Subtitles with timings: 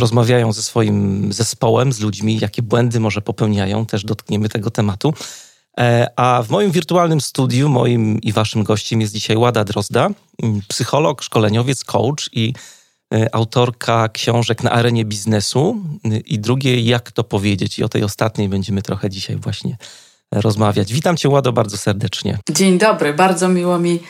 [0.00, 3.86] rozmawiają ze swoim zespołem, z ludźmi, jakie błędy może popełniają.
[3.86, 5.14] Też dotkniemy tego tematu.
[5.80, 10.08] E, a w moim wirtualnym studiu, moim i waszym gościem jest dzisiaj Łada Drozda,
[10.68, 12.52] psycholog, szkoleniowiec, coach i
[13.14, 15.82] e, autorka książek na arenie biznesu.
[16.26, 17.78] I drugie, jak to powiedzieć.
[17.78, 19.76] I o tej ostatniej będziemy trochę dzisiaj właśnie
[20.32, 20.92] rozmawiać.
[20.92, 22.38] Witam Cię, Łado, bardzo serdecznie.
[22.50, 24.00] Dzień dobry, bardzo miło mi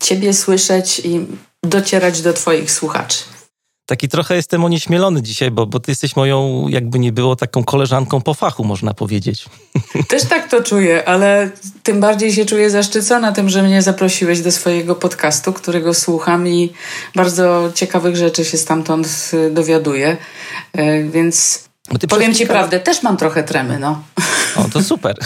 [0.00, 1.26] Ciebie słyszeć i
[1.62, 3.37] docierać do Twoich słuchaczy.
[3.88, 8.20] Taki trochę jestem onieśmielony dzisiaj, bo, bo ty jesteś moją, jakby nie było, taką koleżanką
[8.20, 9.44] po fachu, można powiedzieć.
[10.08, 11.50] Też tak to czuję, ale
[11.82, 16.72] tym bardziej się czuję zaszczycona tym, że mnie zaprosiłeś do swojego podcastu, którego słucham i
[17.14, 20.16] bardzo ciekawych rzeczy się stamtąd dowiaduję.
[20.72, 21.67] E, więc
[22.08, 24.02] Powiem ci prawdę, też mam trochę tremy, no.
[24.56, 25.16] O, to super.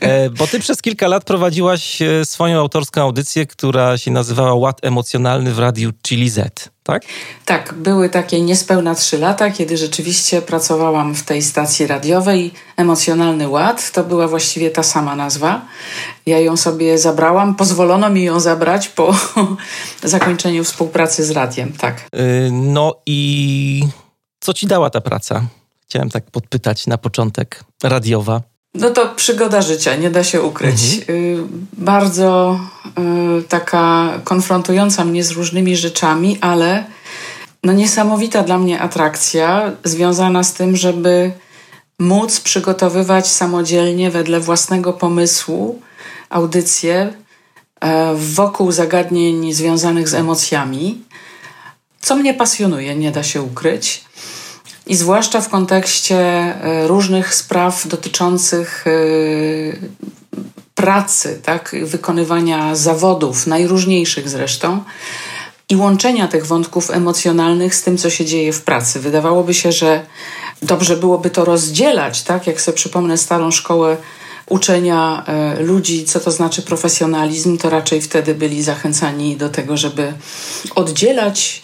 [0.00, 4.78] E, bo ty przez kilka lat prowadziłaś e, swoją autorską audycję, która się nazywała Ład
[4.82, 7.02] Emocjonalny w Radiu Chili Z, tak?
[7.44, 12.50] Tak, były takie niespełna trzy lata, kiedy rzeczywiście pracowałam w tej stacji radiowej.
[12.76, 15.66] Emocjonalny Ład to była właściwie ta sama nazwa.
[16.26, 19.14] Ja ją sobie zabrałam, pozwolono mi ją zabrać po
[20.04, 21.96] zakończeniu współpracy z radiem, tak.
[22.12, 23.82] E, no i
[24.40, 25.42] co ci dała ta praca?
[25.88, 27.64] Chciałem tak podpytać na początek.
[27.82, 28.42] Radiowa.
[28.74, 30.94] No to przygoda życia, nie da się ukryć.
[30.94, 31.18] Mhm.
[31.18, 31.38] Y,
[31.72, 32.60] bardzo
[33.38, 36.84] y, taka konfrontująca mnie z różnymi rzeczami, ale
[37.64, 41.32] no niesamowita dla mnie atrakcja związana z tym, żeby
[41.98, 45.82] móc przygotowywać samodzielnie wedle własnego pomysłu
[46.30, 47.12] audycje
[47.80, 51.04] e, wokół zagadnień związanych z emocjami,
[52.00, 54.04] co mnie pasjonuje, nie da się ukryć
[54.88, 58.90] i zwłaszcza w kontekście e, różnych spraw dotyczących e,
[60.74, 64.84] pracy, tak, wykonywania zawodów, najróżniejszych zresztą,
[65.68, 69.00] i łączenia tych wątków emocjonalnych z tym, co się dzieje w pracy.
[69.00, 70.06] Wydawałoby się, że
[70.62, 72.46] dobrze byłoby to rozdzielać, tak?
[72.46, 73.96] Jak sobie przypomnę starą szkołę
[74.48, 80.12] uczenia e, ludzi, co to znaczy profesjonalizm, to raczej wtedy byli zachęcani do tego, żeby
[80.74, 81.62] oddzielać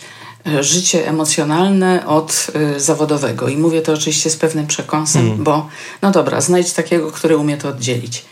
[0.60, 2.47] życie emocjonalne od
[2.77, 3.49] y, zawodowego.
[3.49, 5.44] I mówię to oczywiście z pewnym przekąsem, mm.
[5.44, 5.69] bo
[6.03, 8.25] no dobra, znajdź takiego, który umie to oddzielić.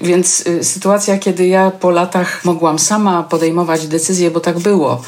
[0.00, 5.02] Więc y, sytuacja, kiedy ja po latach mogłam sama podejmować decyzje, bo tak było,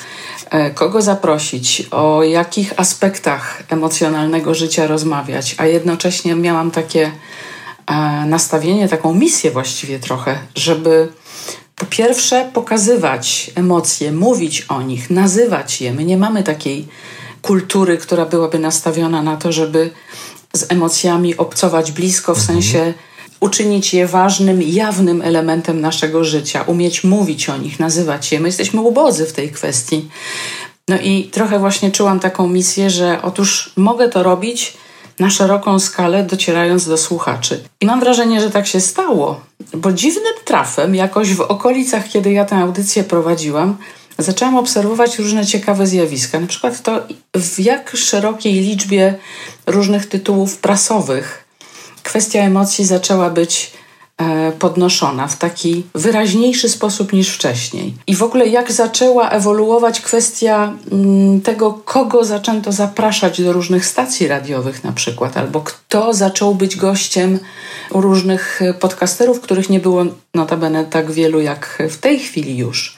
[0.50, 7.12] e, kogo zaprosić, o jakich aspektach emocjonalnego życia rozmawiać, a jednocześnie miałam takie
[7.86, 7.94] e,
[8.26, 11.08] nastawienie, taką misję właściwie trochę, żeby
[11.78, 15.92] po pierwsze, pokazywać emocje, mówić o nich, nazywać je.
[15.92, 16.86] My nie mamy takiej
[17.42, 19.90] kultury, która byłaby nastawiona na to, żeby
[20.52, 22.62] z emocjami obcować blisko, w mhm.
[22.62, 22.94] sensie
[23.40, 28.40] uczynić je ważnym, jawnym elementem naszego życia, umieć mówić o nich, nazywać je.
[28.40, 30.08] My jesteśmy ubodzy w tej kwestii.
[30.88, 34.76] No i trochę właśnie czułam taką misję, że otóż mogę to robić
[35.18, 37.64] na szeroką skalę, docierając do słuchaczy.
[37.80, 39.40] I mam wrażenie, że tak się stało,
[39.74, 43.76] bo dziwnym trafem, jakoś w okolicach, kiedy ja tę audycję prowadziłam,
[44.18, 46.40] zaczęłam obserwować różne ciekawe zjawiska.
[46.40, 47.06] Na przykład to,
[47.36, 49.14] w jak szerokiej liczbie
[49.66, 51.48] różnych tytułów prasowych
[52.02, 53.72] kwestia emocji zaczęła być
[54.58, 57.94] podnoszona w taki wyraźniejszy sposób niż wcześniej.
[58.06, 64.28] I w ogóle jak zaczęła ewoluować kwestia mm, tego, kogo zaczęto zapraszać do różnych stacji
[64.28, 67.38] radiowych na przykład, albo kto zaczął być gościem
[67.90, 70.04] różnych podcasterów, których nie było
[70.34, 72.96] notabene tak wielu jak w tej chwili już.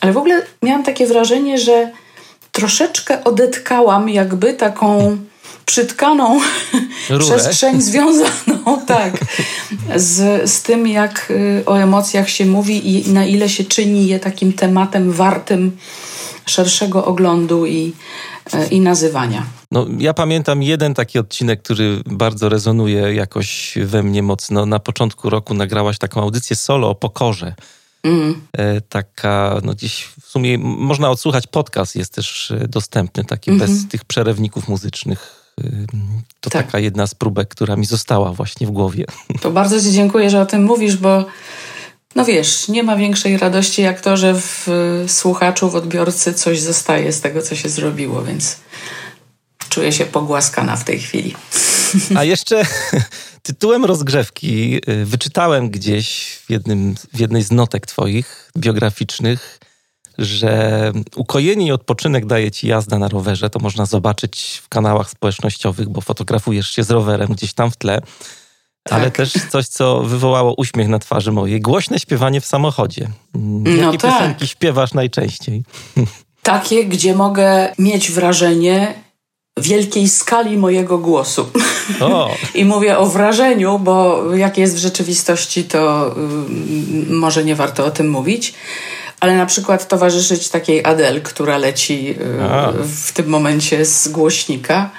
[0.00, 1.90] Ale w ogóle miałam takie wrażenie, że
[2.52, 5.18] troszeczkę odetkałam jakby taką
[5.64, 6.40] przytkaną
[7.18, 9.24] przestrzeń związaną tak,
[9.96, 14.20] z, z tym, jak y, o emocjach się mówi i na ile się czyni je
[14.20, 15.76] takim tematem wartym
[16.46, 17.92] szerszego oglądu i,
[18.54, 19.46] y, i nazywania.
[19.70, 24.66] No, ja pamiętam jeden taki odcinek, który bardzo rezonuje jakoś we mnie mocno.
[24.66, 27.54] Na początku roku nagrałaś taką audycję solo o pokorze.
[28.04, 28.40] Mm.
[28.52, 33.60] E, taka, no gdzieś w sumie można odsłuchać podcast, jest też e, dostępny, taki mm
[33.60, 33.70] -hmm.
[33.70, 35.43] bez tych przerywników muzycznych
[36.40, 36.66] to tak.
[36.66, 39.04] taka jedna z próbek, która mi została właśnie w głowie.
[39.42, 41.24] To bardzo Ci dziękuję, że o tym mówisz, bo
[42.14, 44.68] no wiesz, nie ma większej radości jak to, że w
[45.08, 48.56] słuchaczu, w odbiorcy coś zostaje z tego, co się zrobiło, więc
[49.68, 51.34] czuję się pogłaskana w tej chwili.
[52.16, 52.62] A jeszcze
[53.42, 59.60] tytułem rozgrzewki y, wyczytałem gdzieś w, jednym, w jednej z notek twoich biograficznych,
[60.18, 63.50] że ukojenie i odpoczynek daje ci jazda na rowerze.
[63.50, 68.00] To można zobaczyć w kanałach społecznościowych, bo fotografujesz się z rowerem gdzieś tam w tle.
[68.82, 68.98] Tak.
[68.98, 71.60] Ale też coś, co wywołało uśmiech na twarzy mojej.
[71.60, 73.08] Głośne śpiewanie w samochodzie.
[73.34, 74.00] Mm, jakie no tak.
[74.00, 75.62] piosenki śpiewasz najczęściej?
[76.42, 78.94] Takie, gdzie mogę mieć wrażenie
[79.60, 81.46] wielkiej skali mojego głosu.
[82.00, 82.30] O.
[82.54, 86.14] I mówię o wrażeniu, bo jak jest w rzeczywistości, to
[87.08, 88.54] y, może nie warto o tym mówić
[89.20, 92.16] ale na przykład towarzyszyć takiej Adel, która leci y,
[92.84, 94.90] w tym momencie z głośnika.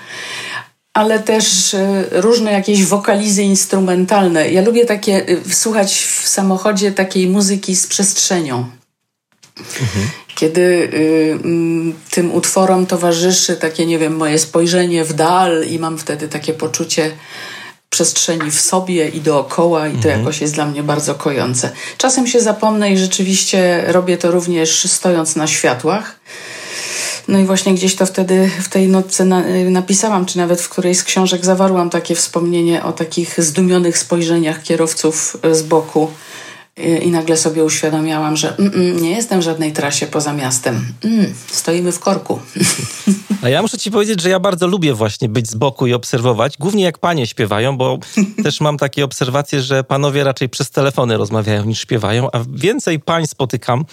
[0.93, 4.51] Ale też y, różne jakieś wokalizy instrumentalne.
[4.51, 8.65] Ja lubię takie y, słuchać w samochodzie takiej muzyki z przestrzenią.
[9.57, 10.09] Mhm.
[10.35, 15.97] Kiedy y, mm, tym utworom towarzyszy takie, nie wiem, moje spojrzenie w dal i mam
[15.97, 17.11] wtedy takie poczucie
[17.95, 20.19] przestrzeni w sobie i dookoła, i to mhm.
[20.19, 21.71] jakoś jest dla mnie bardzo kojące.
[21.97, 26.19] Czasem się zapomnę i rzeczywiście robię to również stojąc na światłach.
[27.27, 30.97] No i właśnie gdzieś to wtedy w tej notce na, napisałam, czy nawet w którejś
[30.97, 36.11] z książek zawarłam takie wspomnienie o takich zdumionych spojrzeniach kierowców z boku
[37.01, 40.85] i nagle sobie uświadomiłam, że mm, mm, nie jestem w żadnej trasie poza miastem.
[41.03, 42.39] Mm, stoimy w korku.
[43.45, 46.57] A ja muszę ci powiedzieć, że ja bardzo lubię właśnie być z boku i obserwować,
[46.57, 47.97] głównie jak panie śpiewają, bo
[48.43, 53.27] też mam takie obserwacje, że panowie raczej przez telefony rozmawiają niż śpiewają, a więcej pań
[53.27, 53.85] spotykam,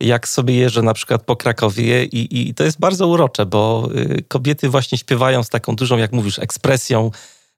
[0.00, 4.24] jak sobie jeżdżę na przykład po Krakowie i, i to jest bardzo urocze, bo y,
[4.28, 7.10] kobiety właśnie śpiewają z taką dużą, jak mówisz, ekspresją,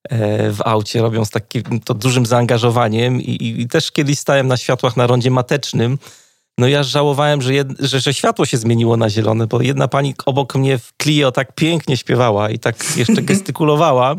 [0.09, 4.57] E, w aucie, robią z takim to dużym zaangażowaniem i, i, też kiedyś stałem na
[4.57, 5.99] światłach na rondzie matecznym.
[6.59, 10.15] No ja żałowałem, że, jed, że, że, światło się zmieniło na zielone, bo jedna pani
[10.27, 14.17] obok mnie w Clio tak pięknie śpiewała i tak jeszcze gestykulowała.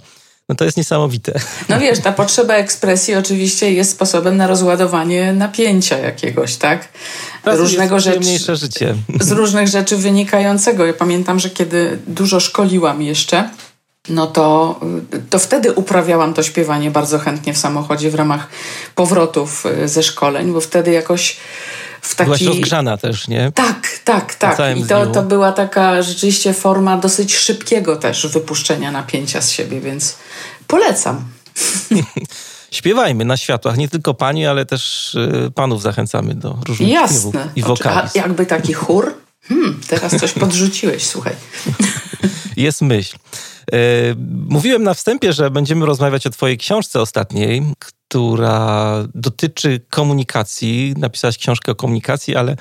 [0.50, 1.39] No to jest niesamowite.
[1.69, 6.88] No wiesz, ta potrzeba ekspresji oczywiście jest sposobem na rozładowanie napięcia jakiegoś, tak?
[7.45, 8.56] Różnego rzeczy.
[8.56, 8.95] życie.
[9.19, 10.86] Z różnych rzeczy wynikającego.
[10.86, 13.50] Ja pamiętam, że kiedy dużo szkoliłam jeszcze,
[14.10, 14.80] no to,
[15.30, 18.48] to wtedy uprawiałam to śpiewanie bardzo chętnie w samochodzie w ramach
[18.95, 21.38] powrotów y, ze szkoleń, bo wtedy jakoś
[22.01, 22.25] w taki...
[22.25, 23.51] Byłaś rozgrzana też, nie?
[23.56, 24.77] Tak, tak, tak.
[24.77, 30.15] I to, to była taka rzeczywiście forma dosyć szybkiego też wypuszczenia napięcia z siebie, więc
[30.68, 31.25] polecam.
[32.71, 37.18] Śpiewajmy na światłach, nie tylko pani, ale też y, panów zachęcamy do różnych Jasne.
[37.18, 38.09] śpiewów i wokali.
[38.15, 39.13] A jakby taki chór?
[39.47, 41.36] Hmm, teraz coś podrzuciłeś, słuchaj.
[42.57, 43.18] Jest myśl.
[43.71, 43.77] E,
[44.47, 47.63] mówiłem na wstępie, że będziemy rozmawiać o Twojej książce ostatniej,
[48.11, 50.93] która dotyczy komunikacji.
[50.97, 52.55] Napisałaś książkę o komunikacji, ale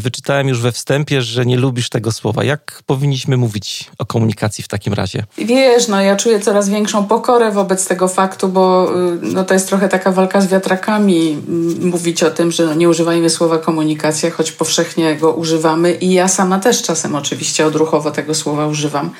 [0.00, 2.44] wyczytałem już we wstępie, że nie lubisz tego słowa.
[2.44, 5.24] Jak powinniśmy mówić o komunikacji w takim razie?
[5.38, 9.68] Wiesz, no ja czuję coraz większą pokorę wobec tego faktu, bo y, no, to jest
[9.68, 11.36] trochę taka walka z wiatrakami.
[11.80, 16.28] Mówić o tym, że no, nie używajmy słowa komunikacja, choć powszechnie go używamy i ja
[16.28, 19.10] sama też czasem oczywiście odruchowo tego słowa używam.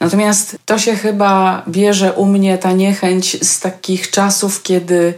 [0.00, 5.14] Natomiast to się chyba bierze u mnie ta niechęć z takich czasów, kiedy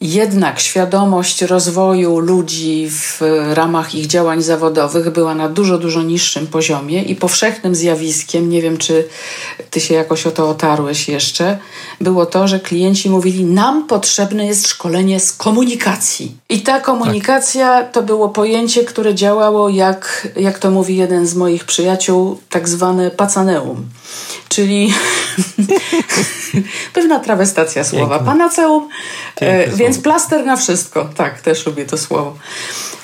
[0.00, 3.20] jednak świadomość rozwoju ludzi w
[3.52, 8.76] ramach ich działań zawodowych była na dużo, dużo niższym poziomie i powszechnym zjawiskiem, nie wiem
[8.76, 9.08] czy
[9.70, 11.58] ty się jakoś o to otarłeś jeszcze,
[12.00, 16.36] było to, że klienci mówili: Nam potrzebne jest szkolenie z komunikacji.
[16.48, 17.92] I ta komunikacja tak.
[17.92, 23.10] to było pojęcie, które działało jak, jak to mówi jeden z moich przyjaciół, tak zwane
[23.10, 23.86] pacaneum
[24.54, 24.92] czyli
[26.94, 28.18] pewna trawestacja słowa.
[28.18, 28.32] Piękne.
[28.32, 28.88] Panaceum,
[29.40, 31.08] e, więc plaster na wszystko.
[31.16, 32.36] Tak, też lubię to słowo.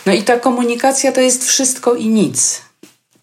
[0.07, 2.71] No i ta komunikacja to jest wszystko i nic.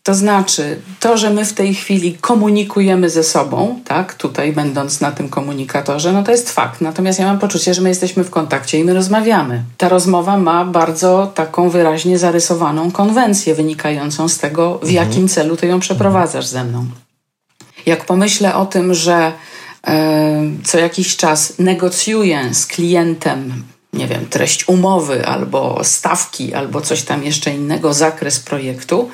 [0.07, 5.11] To znaczy, to, że my w tej chwili komunikujemy ze sobą, tak, tutaj będąc na
[5.11, 6.81] tym komunikatorze, no to jest fakt.
[6.81, 9.63] Natomiast ja mam poczucie, że my jesteśmy w kontakcie i my rozmawiamy.
[9.77, 14.93] Ta rozmowa ma bardzo taką wyraźnie zarysowaną konwencję wynikającą z tego, w mhm.
[14.93, 16.85] jakim celu ty ją przeprowadzasz ze mną.
[17.85, 19.31] Jak pomyślę o tym, że
[20.63, 23.63] co jakiś czas negocjuję z klientem,
[23.93, 29.09] nie wiem, treść umowy albo stawki, albo coś tam jeszcze innego, zakres projektu,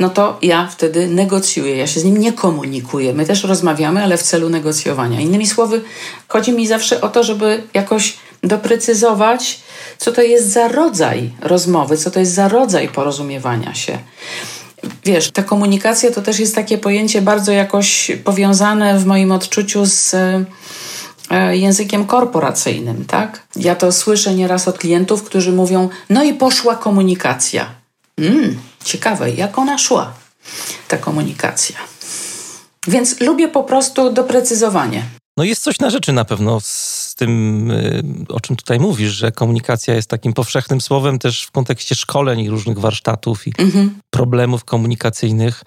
[0.00, 3.14] no to ja wtedy negocjuję, ja się z nim nie komunikuję.
[3.14, 5.20] My też rozmawiamy, ale w celu negocjowania.
[5.20, 5.82] Innymi słowy,
[6.28, 9.60] chodzi mi zawsze o to, żeby jakoś doprecyzować,
[9.98, 13.98] co to jest za rodzaj rozmowy, co to jest za rodzaj porozumiewania się
[15.04, 20.14] wiesz, ta komunikacja to też jest takie pojęcie bardzo jakoś powiązane w moim odczuciu z
[21.30, 23.46] e, językiem korporacyjnym, tak?
[23.56, 27.70] Ja to słyszę nieraz od klientów, którzy mówią, no i poszła komunikacja.
[28.18, 30.12] Mm, ciekawe, jak ona szła,
[30.88, 31.76] ta komunikacja.
[32.88, 35.02] Więc lubię po prostu doprecyzowanie.
[35.36, 39.32] No jest coś na rzeczy na pewno z tym, y, o czym tutaj mówisz, że
[39.32, 44.00] komunikacja jest takim powszechnym słowem też w kontekście szkoleń i różnych warsztatów i mhm.
[44.10, 45.64] problemów komunikacyjnych.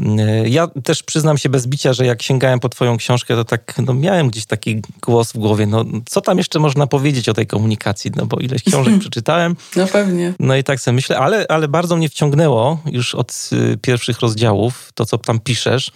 [0.00, 3.74] E, ja też przyznam się bez bicia, że jak sięgałem po twoją książkę, to tak
[3.86, 7.46] no, miałem gdzieś taki głos w głowie, no co tam jeszcze można powiedzieć o tej
[7.46, 9.56] komunikacji, no bo ileś książek przeczytałem.
[9.76, 10.34] No pewnie.
[10.38, 14.92] No i tak sobie myślę, ale, ale bardzo mnie wciągnęło już od y, pierwszych rozdziałów,
[14.94, 15.90] to co tam piszesz.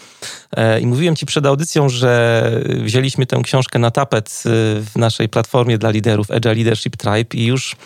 [0.56, 4.50] E, I mówiłem ci przed audycją, że wzięliśmy tę książkę na tapet y,
[4.82, 7.76] w naszej platformie dla liderów Agile Leadership Tribe i już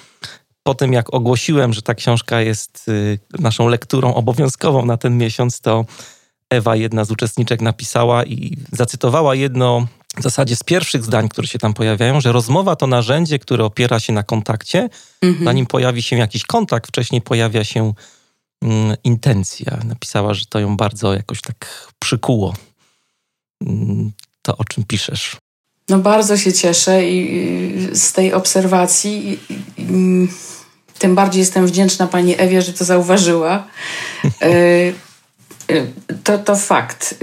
[0.62, 5.60] po tym, jak ogłosiłem, że ta książka jest y, naszą lekturą obowiązkową na ten miesiąc,
[5.60, 5.84] to
[6.50, 9.86] Ewa, jedna z uczestniczek, napisała i zacytowała jedno
[10.16, 14.00] w zasadzie z pierwszych zdań, które się tam pojawiają, że rozmowa to narzędzie, które opiera
[14.00, 14.88] się na kontakcie.
[15.22, 15.44] Mhm.
[15.44, 17.92] Zanim pojawi się jakiś kontakt, wcześniej pojawia się
[18.62, 19.78] mm, intencja.
[19.84, 22.54] Napisała, że to ją bardzo jakoś tak przykuło.
[23.66, 24.12] Mm,
[24.42, 25.36] to o czym piszesz?
[25.90, 29.38] No bardzo się cieszę i z tej obserwacji
[30.98, 33.66] tym bardziej jestem wdzięczna pani Ewie, że to zauważyła.
[34.42, 34.48] E,
[35.72, 35.86] e,
[36.24, 37.14] to, to fakt.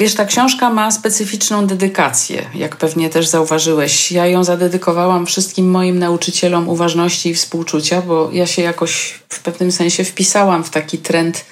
[0.00, 4.12] Wiesz, ta książka ma specyficzną dedykację, jak pewnie też zauważyłeś.
[4.12, 9.72] Ja ją zadedykowałam wszystkim moim nauczycielom uważności i współczucia, bo ja się jakoś w pewnym
[9.72, 11.44] sensie wpisałam w taki trend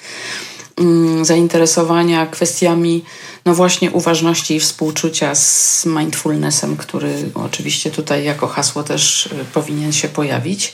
[1.21, 3.03] zainteresowania kwestiami
[3.45, 9.93] no właśnie uważności i współczucia z mindfulnessem, który oczywiście tutaj jako hasło też y, powinien
[9.93, 10.73] się pojawić.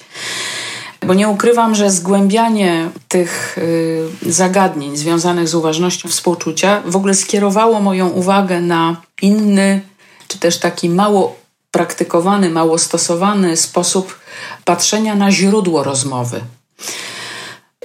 [1.05, 7.79] Bo nie ukrywam, że zgłębianie tych y, zagadnień związanych z uważnością współczucia w ogóle skierowało
[7.79, 9.81] moją uwagę na inny,
[10.27, 11.35] czy też taki mało
[11.71, 14.19] praktykowany, mało stosowany sposób
[14.65, 16.41] patrzenia na źródło rozmowy.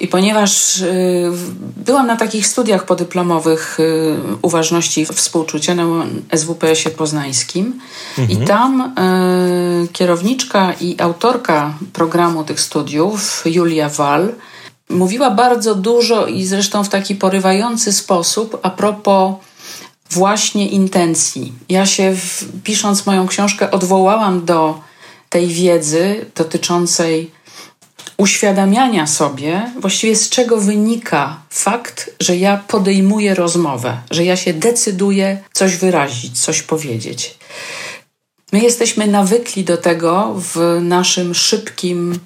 [0.01, 1.31] I ponieważ y,
[1.77, 5.85] byłam na takich studiach podyplomowych y, uważności i współczucia na
[6.37, 7.81] SWPS-ie poznańskim
[8.19, 8.43] mhm.
[8.43, 8.81] i tam
[9.85, 14.33] y, kierowniczka i autorka programu tych studiów, Julia Wal,
[14.89, 19.35] mówiła bardzo dużo i zresztą w taki porywający sposób a propos
[20.11, 21.53] właśnie intencji.
[21.69, 24.81] Ja się, w, pisząc moją książkę, odwołałam do
[25.31, 27.31] tej wiedzy dotyczącej
[28.17, 35.43] uświadamiania sobie, właściwie z czego wynika fakt, że ja podejmuję rozmowę, że ja się decyduję
[35.53, 37.39] coś wyrazić, coś powiedzieć.
[38.53, 42.19] My jesteśmy nawykli do tego w naszym szybkim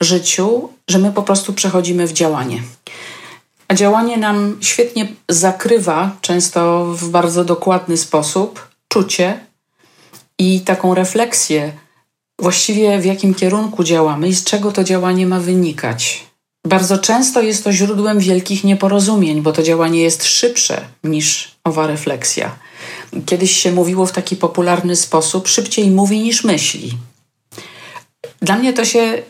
[0.00, 2.62] życiu, że my po prostu przechodzimy w działanie.
[3.68, 9.40] A działanie nam świetnie zakrywa, często w bardzo dokładny sposób, czucie
[10.38, 11.72] i taką refleksję
[12.38, 16.26] właściwie w jakim kierunku działamy i z czego to działanie ma wynikać.
[16.66, 22.56] Bardzo często jest to źródłem wielkich nieporozumień, bo to działanie jest szybsze niż owa refleksja.
[23.26, 26.92] Kiedyś się mówiło w taki popularny sposób: szybciej mówi niż myśli.
[28.42, 29.22] Dla mnie to się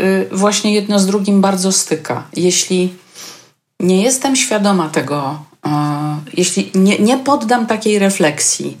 [0.00, 2.28] y, właśnie jedno z drugim bardzo styka.
[2.36, 2.94] Jeśli
[3.80, 5.38] nie jestem świadoma tego,
[6.34, 8.78] jeśli nie, nie poddam takiej refleksji,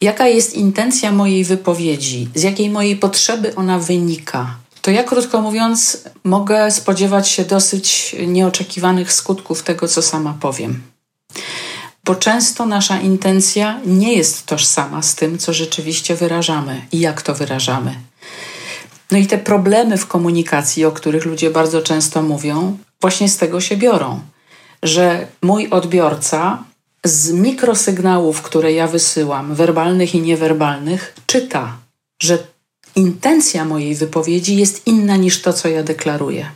[0.00, 6.04] jaka jest intencja mojej wypowiedzi, z jakiej mojej potrzeby ona wynika, to ja krótko mówiąc
[6.24, 10.82] mogę spodziewać się dosyć nieoczekiwanych skutków tego, co sama powiem.
[12.04, 17.34] Bo często nasza intencja nie jest tożsama z tym, co rzeczywiście wyrażamy i jak to
[17.34, 17.94] wyrażamy.
[19.10, 23.60] No i te problemy w komunikacji, o których ludzie bardzo często mówią, właśnie z tego
[23.60, 24.20] się biorą,
[24.82, 26.64] że mój odbiorca
[27.08, 31.76] z mikrosygnałów, które ja wysyłam, werbalnych i niewerbalnych, czyta,
[32.22, 32.38] że
[32.96, 36.50] intencja mojej wypowiedzi jest inna niż to, co ja deklaruję.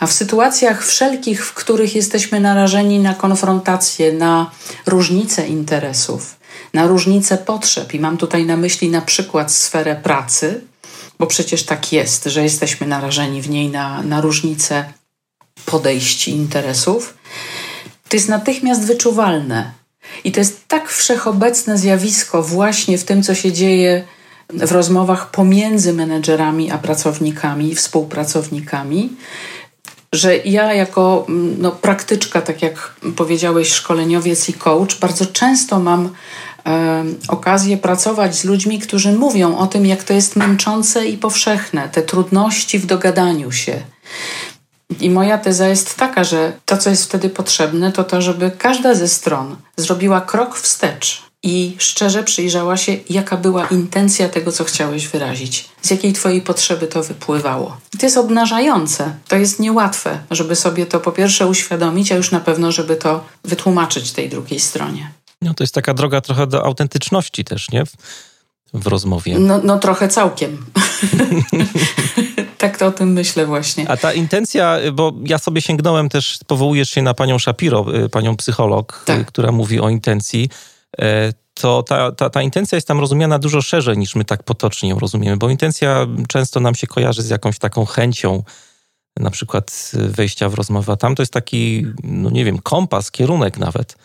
[0.00, 4.50] A w sytuacjach wszelkich, w których jesteśmy narażeni na konfrontację, na
[4.86, 6.36] różnice interesów,
[6.74, 10.60] na różnice potrzeb, i mam tutaj na myśli na przykład sferę pracy,
[11.18, 14.92] bo przecież tak jest, że jesteśmy narażeni w niej na, na różnice
[15.66, 17.14] podejść interesów,
[18.08, 19.83] to jest natychmiast wyczuwalne,
[20.24, 24.04] i to jest tak wszechobecne zjawisko właśnie w tym, co się dzieje
[24.48, 29.10] w rozmowach pomiędzy menedżerami a pracownikami, współpracownikami,
[30.12, 31.26] że ja jako
[31.58, 36.10] no, praktyczka, tak jak powiedziałeś, szkoleniowiec i coach, bardzo często mam
[36.66, 41.88] e, okazję pracować z ludźmi, którzy mówią o tym, jak to jest męczące i powszechne,
[41.88, 43.82] te trudności w dogadaniu się.
[45.00, 48.94] I moja teza jest taka, że to, co jest wtedy potrzebne, to to, żeby każda
[48.94, 55.08] ze stron zrobiła krok wstecz i szczerze przyjrzała się, jaka była intencja tego, co chciałeś
[55.08, 57.76] wyrazić, z jakiej twojej potrzeby to wypływało.
[57.94, 62.30] I to jest obnażające, to jest niełatwe, żeby sobie to po pierwsze uświadomić, a już
[62.30, 65.10] na pewno, żeby to wytłumaczyć tej drugiej stronie.
[65.42, 67.86] No to jest taka droga trochę do autentyczności też, nie?
[67.86, 67.92] W,
[68.74, 69.38] w rozmowie.
[69.38, 70.64] No, no trochę całkiem.
[72.68, 73.90] tak to o tym myślę właśnie.
[73.90, 78.36] A ta intencja, bo ja sobie sięgnąłem też, powołujesz się na panią Shapiro, y, panią
[78.36, 79.26] psycholog, y, tak.
[79.26, 80.48] która mówi o intencji
[80.98, 84.88] e, to ta, ta, ta intencja jest tam rozumiana dużo szerzej niż my tak potocznie
[84.88, 88.42] ją rozumiemy, bo intencja często nam się kojarzy z jakąś taką chęcią,
[89.16, 93.58] na przykład wejścia w rozmowę, a tam to jest taki, no nie wiem, kompas, kierunek
[93.58, 93.96] nawet.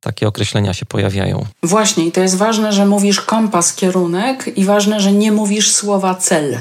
[0.00, 1.46] Takie określenia się pojawiają.
[1.62, 6.14] Właśnie, i to jest ważne, że mówisz kompas, kierunek, i ważne, że nie mówisz słowa
[6.14, 6.58] cel,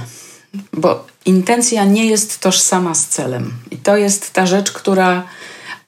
[0.73, 3.53] bo intencja nie jest tożsama z celem.
[3.71, 5.23] I to jest ta rzecz, która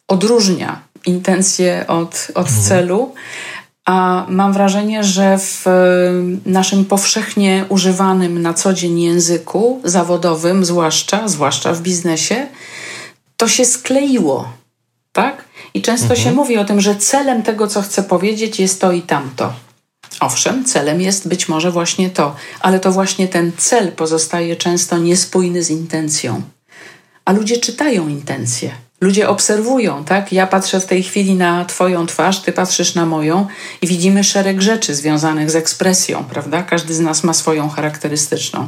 [0.08, 2.65] odróżnia intencję od, od mhm.
[2.65, 3.13] celu.
[3.86, 5.65] A mam wrażenie, że w
[6.46, 12.48] naszym powszechnie używanym na co dzień języku zawodowym, zwłaszcza, zwłaszcza w biznesie,
[13.38, 14.50] to się skleiło,
[15.12, 15.44] tak?
[15.74, 16.24] I często mhm.
[16.24, 19.53] się mówi o tym, że celem tego, co chcę powiedzieć, jest to i tamto.
[20.19, 25.63] Owszem, celem jest być może właśnie to, ale to właśnie ten cel pozostaje często niespójny
[25.63, 26.41] z intencją.
[27.25, 28.71] A ludzie czytają intencje.
[29.01, 30.31] Ludzie obserwują, tak?
[30.31, 33.47] Ja patrzę w tej chwili na Twoją twarz, Ty patrzysz na moją
[33.81, 36.63] i widzimy szereg rzeczy związanych z ekspresją, prawda?
[36.63, 38.67] Każdy z nas ma swoją charakterystyczną.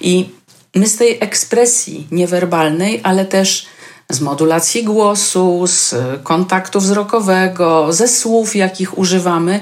[0.00, 0.28] I
[0.74, 3.66] my z tej ekspresji niewerbalnej, ale też
[4.10, 9.60] z modulacji głosu, z kontaktu wzrokowego, ze słów, jakich używamy,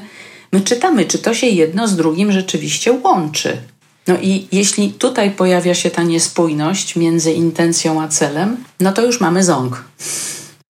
[0.54, 3.58] my czytamy, czy to się jedno z drugim rzeczywiście łączy.
[4.06, 9.20] No i jeśli tutaj pojawia się ta niespójność między intencją a celem, no to już
[9.20, 9.84] mamy ząg.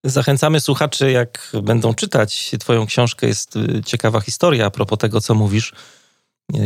[0.04, 3.26] Zachęcamy słuchaczy, jak będą czytać Twoją książkę.
[3.26, 5.72] Jest y, ciekawa historia a propos tego, co mówisz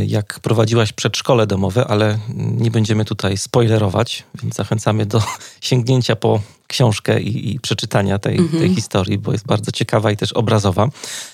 [0.07, 5.23] jak prowadziłaś przedszkole domowe, ale nie będziemy tutaj spoilerować, więc zachęcamy do
[5.61, 8.63] sięgnięcia po książkę i, i przeczytania tej, mhm.
[8.63, 10.89] tej historii, bo jest bardzo ciekawa i też obrazowa.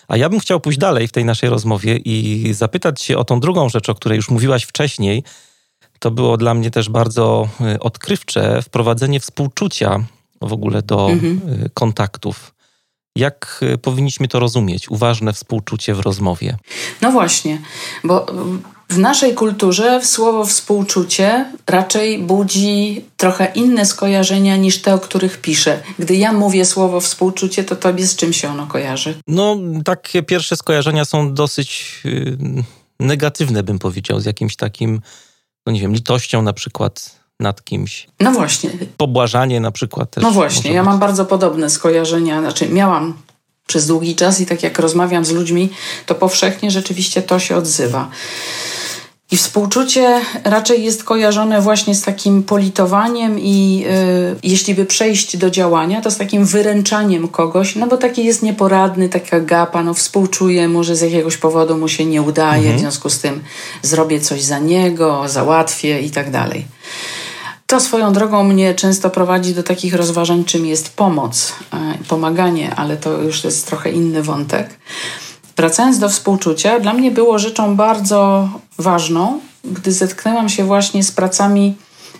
[0.08, 3.40] A ja bym chciał pójść dalej w tej naszej rozmowie i zapytać się o tą
[3.40, 5.24] drugą rzecz, o której już mówiłaś wcześniej.
[5.98, 10.04] To było dla mnie też bardzo y, odkrywcze wprowadzenie współczucia
[10.40, 11.40] w ogóle do mhm.
[11.64, 12.54] Y, kontaktów.
[13.16, 14.88] Jak y, powinniśmy to rozumieć?
[14.88, 16.56] Uważne współczucie w rozmowie.
[17.00, 17.62] No właśnie,
[18.04, 18.26] bo
[18.92, 25.82] w naszej kulturze słowo współczucie raczej budzi trochę inne skojarzenia niż te, o których piszę.
[25.98, 29.14] Gdy ja mówię słowo współczucie, to tobie z czym się ono kojarzy?
[29.26, 32.36] No, takie pierwsze skojarzenia są dosyć yy,
[33.00, 35.00] negatywne, bym powiedział, z jakimś takim,
[35.66, 38.06] no nie wiem, litością na przykład nad kimś.
[38.20, 38.70] No właśnie.
[38.96, 40.24] Pobłażanie na przykład też.
[40.24, 43.14] No właśnie, ja mam bardzo podobne skojarzenia, znaczy miałam
[43.66, 45.70] przez długi czas i tak jak rozmawiam z ludźmi,
[46.06, 48.10] to powszechnie rzeczywiście to się odzywa.
[49.32, 55.50] I współczucie raczej jest kojarzone właśnie z takim politowaniem i yy, jeśli by przejść do
[55.50, 60.68] działania, to z takim wyręczaniem kogoś, no bo taki jest nieporadny, taka gapa, no współczuje,
[60.68, 62.76] może z jakiegoś powodu mu się nie udaje, mhm.
[62.76, 63.42] w związku z tym
[63.82, 66.66] zrobię coś za niego, załatwię i tak dalej.
[67.72, 72.96] To swoją drogą mnie często prowadzi do takich rozważań, czym jest pomoc, e, pomaganie, ale
[72.96, 74.78] to już jest trochę inny wątek.
[75.56, 81.76] Wracając do współczucia, dla mnie było rzeczą bardzo ważną, gdy zetknęłam się właśnie z pracami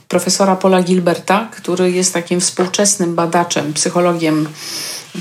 [0.09, 4.49] profesora Paula Gilberta, który jest takim współczesnym badaczem, psychologiem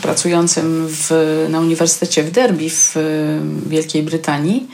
[0.02, 1.12] pracującym w,
[1.50, 2.96] na Uniwersytecie w Derby w
[3.66, 4.68] Wielkiej Brytanii.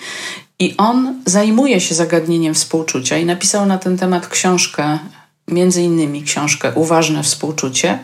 [0.60, 5.00] I on zajmuje się zagadnieniem współczucia i napisał na ten temat książkę
[5.48, 8.00] między innymi książkę Uważne współczucie.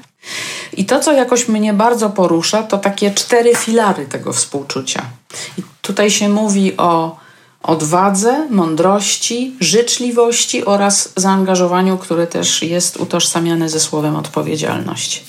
[0.77, 5.01] I to, co jakoś mnie bardzo porusza, to takie cztery filary tego współczucia.
[5.57, 7.17] I tutaj się mówi o
[7.63, 15.23] odwadze, mądrości, życzliwości oraz zaangażowaniu, które też jest utożsamiane ze słowem odpowiedzialność.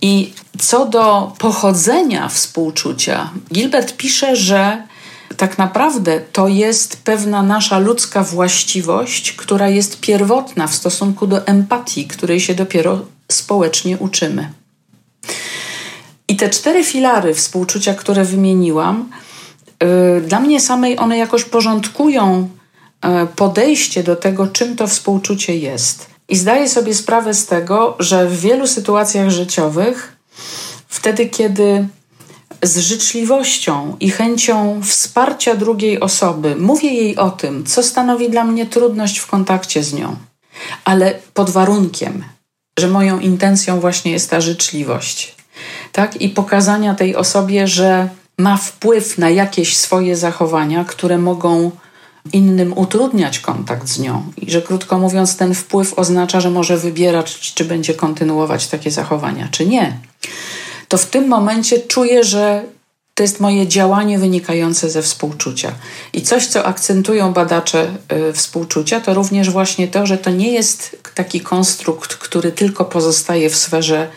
[0.00, 4.82] I co do pochodzenia współczucia, Gilbert pisze, że
[5.36, 12.06] tak naprawdę to jest pewna nasza ludzka właściwość, która jest pierwotna w stosunku do empatii,
[12.06, 13.00] której się dopiero
[13.32, 14.52] społecznie uczymy.
[16.28, 19.10] I te cztery filary współczucia, które wymieniłam,
[19.82, 22.48] yy, dla mnie samej one jakoś porządkują
[23.04, 26.06] yy, podejście do tego, czym to współczucie jest.
[26.28, 30.16] I zdaję sobie sprawę z tego, że w wielu sytuacjach życiowych,
[30.88, 31.88] wtedy kiedy
[32.62, 38.66] z życzliwością i chęcią wsparcia drugiej osoby mówię jej o tym, co stanowi dla mnie
[38.66, 40.16] trudność w kontakcie z nią,
[40.84, 42.24] ale pod warunkiem,
[42.78, 45.34] że moją intencją właśnie jest ta życzliwość.
[45.92, 46.20] Tak?
[46.20, 51.70] I pokazania tej osobie, że ma wpływ na jakieś swoje zachowania, które mogą
[52.32, 54.32] innym utrudniać kontakt z nią.
[54.36, 59.48] I że krótko mówiąc, ten wpływ oznacza, że może wybierać, czy będzie kontynuować takie zachowania,
[59.50, 59.98] czy nie.
[60.92, 62.62] To w tym momencie czuję, że
[63.14, 65.72] to jest moje działanie wynikające ze współczucia.
[66.12, 67.96] I coś, co akcentują badacze
[68.30, 73.50] y, współczucia, to również właśnie to, że to nie jest taki konstrukt, który tylko pozostaje
[73.50, 74.08] w sferze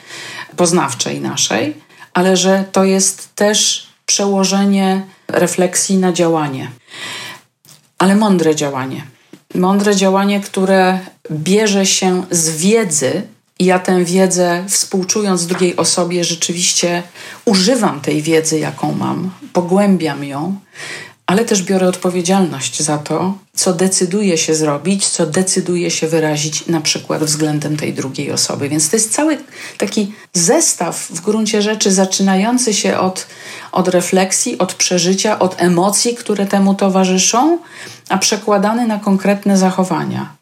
[0.55, 1.77] poznawczej naszej,
[2.13, 6.71] ale że to jest też przełożenie refleksji na działanie.
[7.97, 9.05] Ale mądre działanie.
[9.53, 10.99] Mądre działanie, które
[11.31, 17.03] bierze się z wiedzy, i ja tę wiedzę, współczując drugiej osobie, rzeczywiście
[17.45, 20.55] używam tej wiedzy, jaką mam, pogłębiam ją,
[21.25, 26.81] ale też biorę odpowiedzialność za to, co decyduję się zrobić, co decyduję się wyrazić na
[26.81, 28.69] przykład względem tej drugiej osoby.
[28.69, 29.37] Więc to jest cały
[29.77, 33.27] taki zestaw w gruncie rzeczy zaczynający się od,
[33.71, 37.57] od refleksji, od przeżycia, od emocji, które temu towarzyszą,
[38.09, 40.35] a przekładany na konkretne zachowania.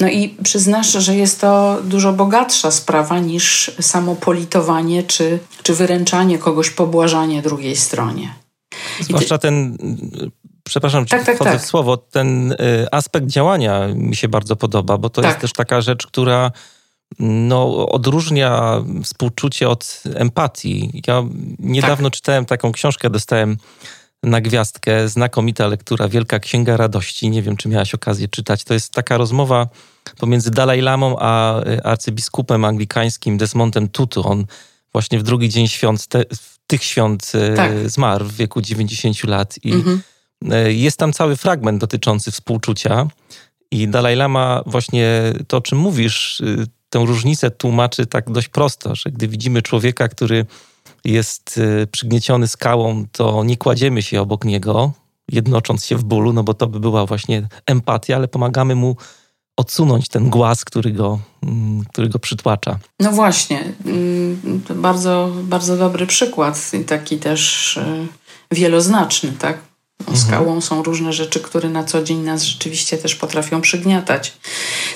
[0.00, 6.38] No i przyznasz, że jest to dużo bogatsza sprawa niż samo politowanie czy, czy wyręczanie
[6.38, 8.34] kogoś, pobłażanie drugiej stronie.
[9.00, 9.78] Zwłaszcza ten,
[10.64, 11.62] przepraszam, tak, tak, tak.
[11.62, 12.56] w słowo, ten y,
[12.92, 15.30] aspekt działania mi się bardzo podoba, bo to tak.
[15.30, 16.52] jest też taka rzecz, która
[17.18, 21.02] no, odróżnia współczucie od empatii.
[21.06, 21.24] Ja
[21.58, 22.16] niedawno tak.
[22.16, 23.56] czytałem taką książkę, dostałem
[24.22, 27.30] na gwiazdkę, znakomita lektura, Wielka Księga Radości.
[27.30, 28.64] Nie wiem, czy miałaś okazję czytać.
[28.64, 29.66] To jest taka rozmowa
[30.18, 34.28] pomiędzy Dalaj Lamą a y, arcybiskupem anglikańskim Desmondem Tutu.
[34.28, 34.44] On
[34.92, 36.24] właśnie w drugi dzień świąt, te,
[36.66, 37.90] tych świąt y, tak.
[37.90, 40.02] zmarł w wieku 90 lat i mhm.
[40.66, 43.06] Y, jest tam cały fragment dotyczący współczucia
[43.70, 46.42] i Dalaj Lama właśnie to, o czym mówisz,
[46.90, 50.46] tę różnicę tłumaczy tak dość prosto, że gdy widzimy człowieka, który
[51.04, 51.60] jest
[51.92, 54.92] przygnieciony skałą, to nie kładziemy się obok niego,
[55.32, 58.96] jednocząc się w bólu, no bo to by była właśnie empatia, ale pomagamy mu
[59.56, 62.78] odsunąć ten głaz, który go, mm, który go przytłacza.
[63.00, 68.06] No właśnie, mm, to bardzo, bardzo dobry przykład i taki też e,
[68.50, 69.58] wieloznaczny, tak?
[70.00, 70.18] Mhm.
[70.18, 74.32] Skałą są różne rzeczy, które na co dzień nas rzeczywiście też potrafią przygniatać.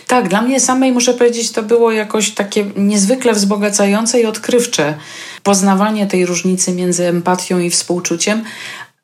[0.06, 4.94] Tak, dla mnie samej muszę powiedzieć, to było jakoś takie niezwykle wzbogacające i odkrywcze
[5.42, 8.44] poznawanie tej różnicy między empatią i współczuciem.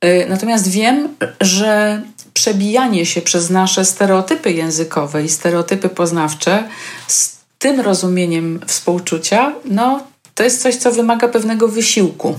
[0.01, 1.09] E, natomiast wiem,
[1.41, 2.03] że
[2.35, 6.69] przebijanie się przez nasze stereotypy językowe i stereotypy poznawcze
[7.07, 12.39] z tym rozumieniem współczucia, no to jest coś, co wymaga pewnego wysiłku.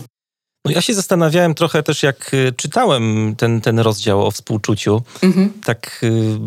[0.70, 5.02] No ja się zastanawiałem trochę też, jak y, czytałem ten, ten rozdział o współczuciu.
[5.22, 5.54] Mhm.
[5.66, 6.38] Tak y,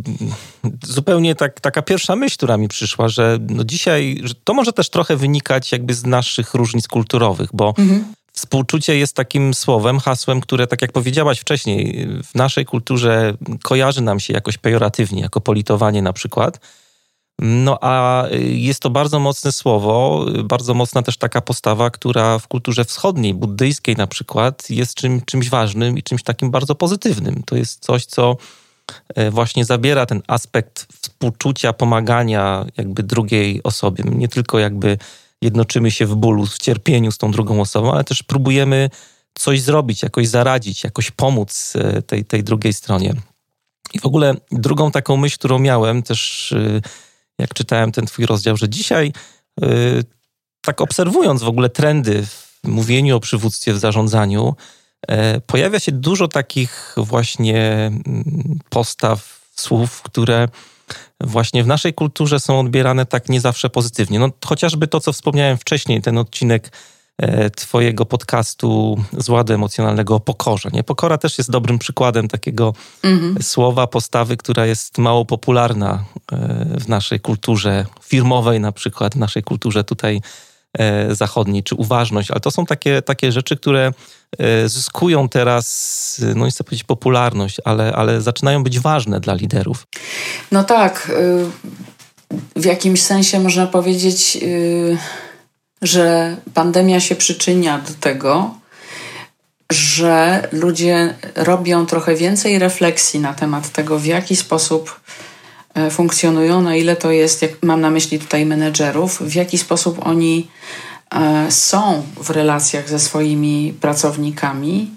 [0.82, 4.90] zupełnie tak, taka pierwsza myśl, która mi przyszła, że no dzisiaj, że to może też
[4.90, 8.04] trochę wynikać jakby z naszych różnic kulturowych, bo mhm.
[8.34, 14.20] Współczucie jest takim słowem, hasłem, które, tak jak powiedziałaś wcześniej, w naszej kulturze kojarzy nam
[14.20, 16.60] się jakoś pejoratywnie, jako politowanie na przykład.
[17.44, 22.84] No a jest to bardzo mocne słowo, bardzo mocna też taka postawa, która w kulturze
[22.84, 27.42] wschodniej, buddyjskiej na przykład, jest czym, czymś ważnym i czymś takim bardzo pozytywnym.
[27.46, 28.36] To jest coś, co
[29.14, 34.04] e, właśnie zabiera ten aspekt współczucia, pomagania jakby drugiej osobie.
[34.04, 34.98] Nie tylko jakby
[35.40, 38.90] jednoczymy się w bólu, w cierpieniu z tą drugą osobą, ale też próbujemy
[39.34, 43.14] coś zrobić, jakoś zaradzić, jakoś pomóc e, tej, tej drugiej stronie.
[43.94, 46.80] I w ogóle drugą taką myśl, którą miałem też, e,
[47.38, 49.12] jak czytałem ten twój rozdział, że dzisiaj,
[49.62, 49.66] e,
[50.60, 54.54] tak obserwując w ogóle trendy w mówieniu o przywództwie w zarządzaniu,
[55.46, 60.48] pojawia się dużo takich właśnie mm, postaw, słów, które
[61.20, 64.18] właśnie w naszej kulturze są odbierane tak nie zawsze pozytywnie.
[64.18, 66.72] No, chociażby to, co wspomniałem wcześniej, ten odcinek
[67.56, 70.68] Twojego podcastu z ładu emocjonalnego o pokorze.
[70.72, 70.82] Nie?
[70.82, 73.42] Pokora też jest dobrym przykładem takiego mhm.
[73.42, 76.36] słowa, postawy, która jest mało popularna e,
[76.80, 80.20] w naszej kulturze firmowej, na przykład w naszej kulturze tutaj
[80.78, 83.92] E, zachodniej, czy uważność, ale to są takie, takie rzeczy, które
[84.38, 89.86] e, zyskują teraz, no nie chcę powiedzieć popularność, ale, ale zaczynają być ważne dla liderów.
[90.52, 91.12] No tak.
[92.56, 94.98] Y, w jakimś sensie można powiedzieć, y,
[95.82, 98.54] że pandemia się przyczynia do tego,
[99.72, 105.00] że ludzie robią trochę więcej refleksji na temat tego, w jaki sposób
[105.74, 110.06] E, funkcjonują, na ile to jest, jak mam na myśli tutaj menedżerów, w jaki sposób
[110.06, 110.48] oni
[111.14, 114.90] e, są w relacjach ze swoimi pracownikami.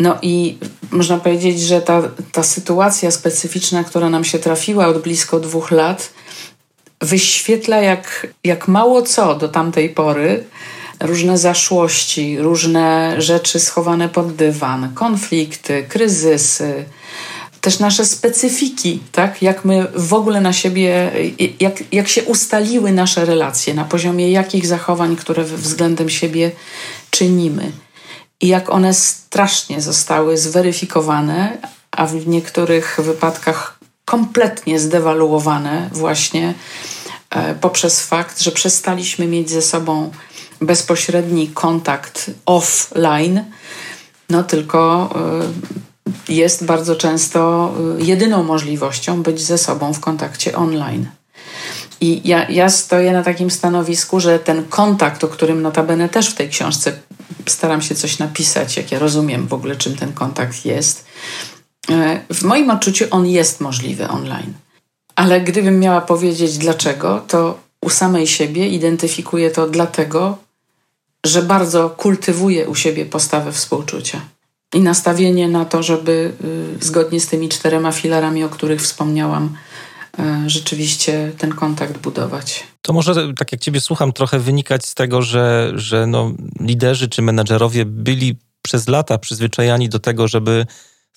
[0.00, 0.58] No i
[0.90, 6.10] można powiedzieć, że ta, ta sytuacja specyficzna, która nam się trafiła od blisko dwóch lat,
[7.00, 10.44] wyświetla jak, jak mało co do tamtej pory
[11.00, 16.84] różne zaszłości, różne rzeczy schowane pod dywan, konflikty, kryzysy,
[17.60, 19.42] też nasze specyfiki, tak?
[19.42, 21.12] jak my w ogóle na siebie,
[21.60, 26.50] jak, jak się ustaliły nasze relacje, na poziomie jakich zachowań, które względem siebie
[27.10, 27.72] czynimy
[28.40, 31.58] i jak one strasznie zostały zweryfikowane,
[31.90, 33.75] a w niektórych wypadkach
[34.06, 36.54] kompletnie zdewaluowane właśnie
[37.30, 40.10] e, poprzez fakt, że przestaliśmy mieć ze sobą
[40.60, 43.44] bezpośredni kontakt offline,
[44.30, 45.10] no tylko
[46.28, 51.06] e, jest bardzo często e, jedyną możliwością być ze sobą w kontakcie online.
[52.00, 56.34] I ja, ja stoję na takim stanowisku, że ten kontakt, o którym notabene też w
[56.34, 56.92] tej książce
[57.46, 61.04] staram się coś napisać, jak ja rozumiem w ogóle, czym ten kontakt jest,
[62.30, 64.52] w moim odczuciu on jest możliwy online.
[65.16, 70.38] Ale gdybym miała powiedzieć dlaczego, to u samej siebie identyfikuję to dlatego,
[71.26, 74.20] że bardzo kultywuję u siebie postawę współczucia
[74.74, 76.32] i nastawienie na to, żeby
[76.80, 79.56] y, zgodnie z tymi czterema filarami, o których wspomniałam,
[80.18, 82.64] E, rzeczywiście ten kontakt budować.
[82.82, 87.22] To może, tak jak Ciebie słucham, trochę wynikać z tego, że, że no, liderzy czy
[87.22, 90.66] menedżerowie byli przez lata przyzwyczajani do tego, żeby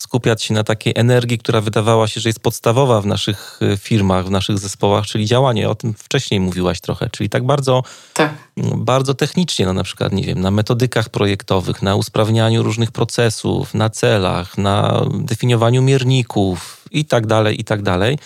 [0.03, 4.25] skupiać się na takiej energii, która wydawała się, że jest podstawowa w naszych e, firmach,
[4.25, 5.69] w naszych zespołach, czyli działanie.
[5.69, 7.83] O tym wcześniej mówiłaś trochę, czyli tak bardzo,
[8.13, 8.33] tak.
[8.77, 13.89] bardzo technicznie, no na przykład, nie wiem, na metodykach projektowych, na usprawnianiu różnych procesów, na
[13.89, 18.17] celach, na definiowaniu mierników i tak dalej, i tak dalej.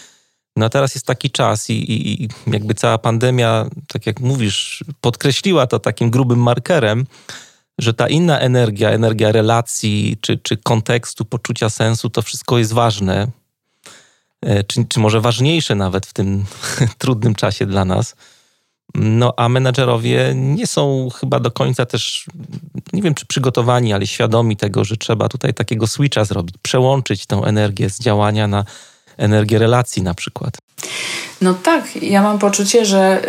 [0.56, 4.84] No a teraz jest taki czas i, i, i, jakby cała pandemia, tak jak mówisz,
[5.02, 7.06] podkreśliła to takim grubym markerem,
[7.80, 13.28] że ta inna energia, energia relacji czy, czy kontekstu, poczucia sensu, to wszystko jest ważne,
[14.42, 16.46] e, czy, czy może ważniejsze nawet w tym
[16.98, 18.16] trudnym czasie dla nas.
[18.96, 22.26] No a menedżerowie nie są chyba do końca też,
[22.94, 27.36] nie wiem czy przygotowani, ale świadomi tego, że trzeba tutaj takiego switcha zrobić, przełączyć tę
[27.36, 28.66] energię z działania na
[29.18, 30.58] energię relacji na przykład.
[31.42, 33.22] No tak, ja mam poczucie, że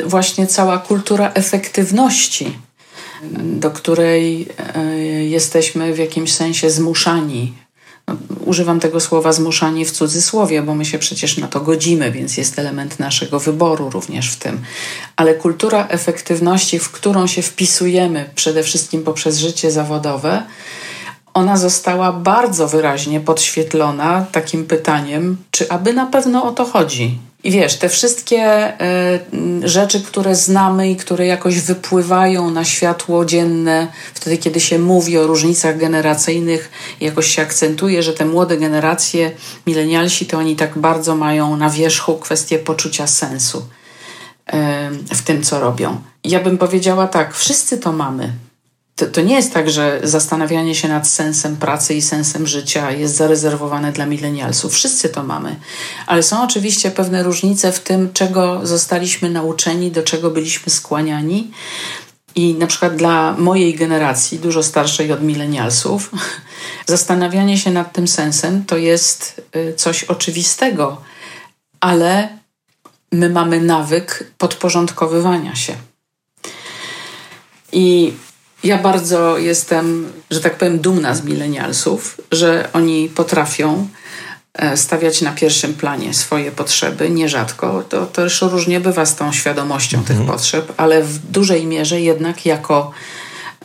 [0.00, 2.58] y, właśnie cała kultura efektywności,
[3.42, 7.52] do której y, jesteśmy w jakimś sensie zmuszani.
[8.08, 12.36] No, używam tego słowa zmuszani w cudzysłowie, bo my się przecież na to godzimy, więc
[12.36, 14.60] jest element naszego wyboru również w tym.
[15.16, 20.42] Ale kultura efektywności, w którą się wpisujemy przede wszystkim poprzez życie zawodowe,
[21.34, 27.18] ona została bardzo wyraźnie podświetlona takim pytaniem, czy aby na pewno o to chodzi.
[27.44, 28.72] I wiesz, te wszystkie
[29.62, 35.18] y, rzeczy, które znamy i które jakoś wypływają na światło dzienne, wtedy, kiedy się mówi
[35.18, 39.30] o różnicach generacyjnych, jakoś się akcentuje, że te młode generacje,
[39.66, 45.60] milenialsi, to oni tak bardzo mają na wierzchu kwestię poczucia sensu y, w tym, co
[45.60, 46.00] robią.
[46.24, 48.32] Ja bym powiedziała tak, wszyscy to mamy
[48.96, 53.16] to, to, nie jest tak, że zastanawianie się nad sensem pracy i sensem życia jest
[53.16, 54.74] zarezerwowane dla milenialsów.
[54.74, 55.56] Wszyscy to mamy.
[56.06, 61.50] Ale są oczywiście pewne różnice w tym, czego zostaliśmy nauczeni, do czego byliśmy skłaniani.
[62.34, 66.10] I na przykład dla mojej generacji, dużo starszej od milenialsów,
[66.86, 71.02] zastanawianie się nad tym sensem to jest y, coś oczywistego,
[71.80, 72.38] ale
[73.12, 75.74] my mamy nawyk podporządkowywania się.
[77.72, 78.12] I
[78.64, 83.88] ja bardzo jestem, że tak powiem, dumna z milenialsów, że oni potrafią
[84.54, 87.10] e, stawiać na pierwszym planie swoje potrzeby.
[87.10, 90.18] Nierzadko to też różnie bywa z tą świadomością mhm.
[90.18, 92.90] tych potrzeb, ale w dużej mierze jednak jako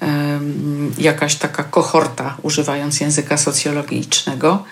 [0.02, 4.64] um, jakaś taka kohorta, używając języka socjologicznego,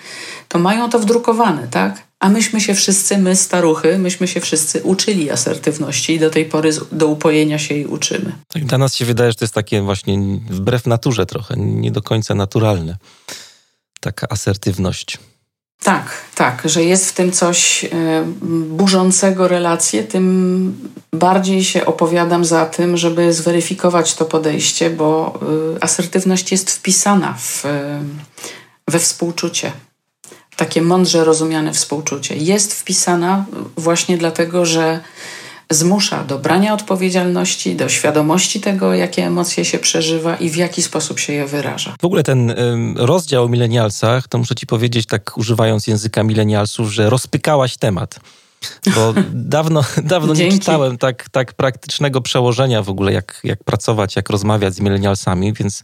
[0.48, 2.05] to mają to wdrukowane, tak?
[2.20, 6.70] A myśmy się wszyscy, my staruchy, myśmy się wszyscy uczyli asertywności i do tej pory
[6.92, 8.32] do upojenia się jej uczymy.
[8.48, 10.18] Tak, dla nas się wydaje, że to jest takie właśnie
[10.50, 12.96] wbrew naturze trochę, nie do końca naturalne.
[14.00, 15.18] Taka asertywność.
[15.82, 17.88] Tak, tak, że jest w tym coś y,
[18.68, 25.40] burzącego relacje, tym bardziej się opowiadam za tym, żeby zweryfikować to podejście, bo
[25.76, 27.68] y, asertywność jest wpisana w, y,
[28.88, 29.72] we współczucie
[30.56, 33.44] takie mądrze rozumiane współczucie, jest wpisana
[33.76, 35.00] właśnie dlatego, że
[35.70, 41.18] zmusza do brania odpowiedzialności, do świadomości tego, jakie emocje się przeżywa i w jaki sposób
[41.18, 41.94] się je wyraża.
[42.00, 42.54] W ogóle ten
[42.96, 48.20] rozdział o milenialsach, to muszę ci powiedzieć, tak używając języka milenialsów, że rozpykałaś temat.
[48.94, 54.30] Bo dawno, dawno nie czytałem tak, tak praktycznego przełożenia w ogóle, jak, jak pracować, jak
[54.30, 55.82] rozmawiać z milenialsami, więc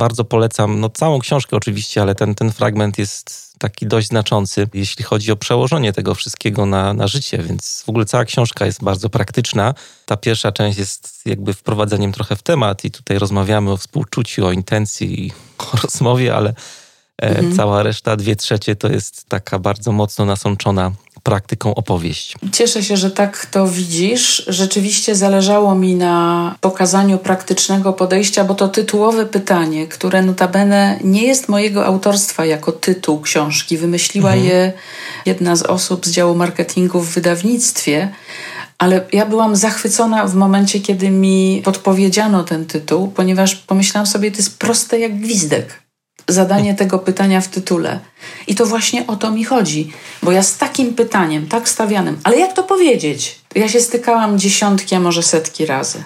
[0.00, 5.04] Bardzo polecam, no całą książkę oczywiście, ale ten, ten fragment jest taki dość znaczący, jeśli
[5.04, 9.10] chodzi o przełożenie tego wszystkiego na, na życie, więc w ogóle cała książka jest bardzo
[9.10, 9.74] praktyczna.
[10.06, 14.52] Ta pierwsza część jest jakby wprowadzeniem trochę w temat i tutaj rozmawiamy o współczuciu, o
[14.52, 15.32] intencji i
[15.72, 16.50] o rozmowie, ale
[17.22, 17.56] e, mhm.
[17.56, 22.34] cała reszta, dwie trzecie, to jest taka bardzo mocno nasączona praktyką opowieść.
[22.52, 24.44] Cieszę się, że tak to widzisz.
[24.48, 31.48] Rzeczywiście zależało mi na pokazaniu praktycznego podejścia, bo to tytułowe pytanie, które notabene nie jest
[31.48, 33.78] mojego autorstwa jako tytuł książki.
[33.78, 34.48] Wymyśliła mhm.
[34.48, 34.72] je
[35.26, 38.08] jedna z osób z działu marketingu w wydawnictwie.
[38.78, 44.36] Ale ja byłam zachwycona w momencie, kiedy mi podpowiedziano ten tytuł, ponieważ pomyślałam sobie, to
[44.36, 45.79] jest proste jak gwizdek
[46.32, 48.00] zadanie tego pytania w tytule.
[48.46, 52.38] I to właśnie o to mi chodzi, bo ja z takim pytaniem, tak stawianym, ale
[52.38, 53.40] jak to powiedzieć?
[53.54, 56.04] Ja się stykałam dziesiątki, a może setki razy.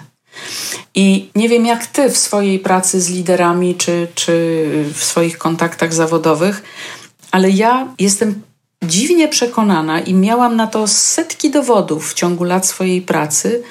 [0.95, 5.93] I nie wiem, jak ty w swojej pracy z liderami, czy, czy w swoich kontaktach
[5.93, 6.63] zawodowych,
[7.31, 8.41] ale ja jestem
[8.83, 13.63] dziwnie przekonana i miałam na to setki dowodów w ciągu lat swojej pracy,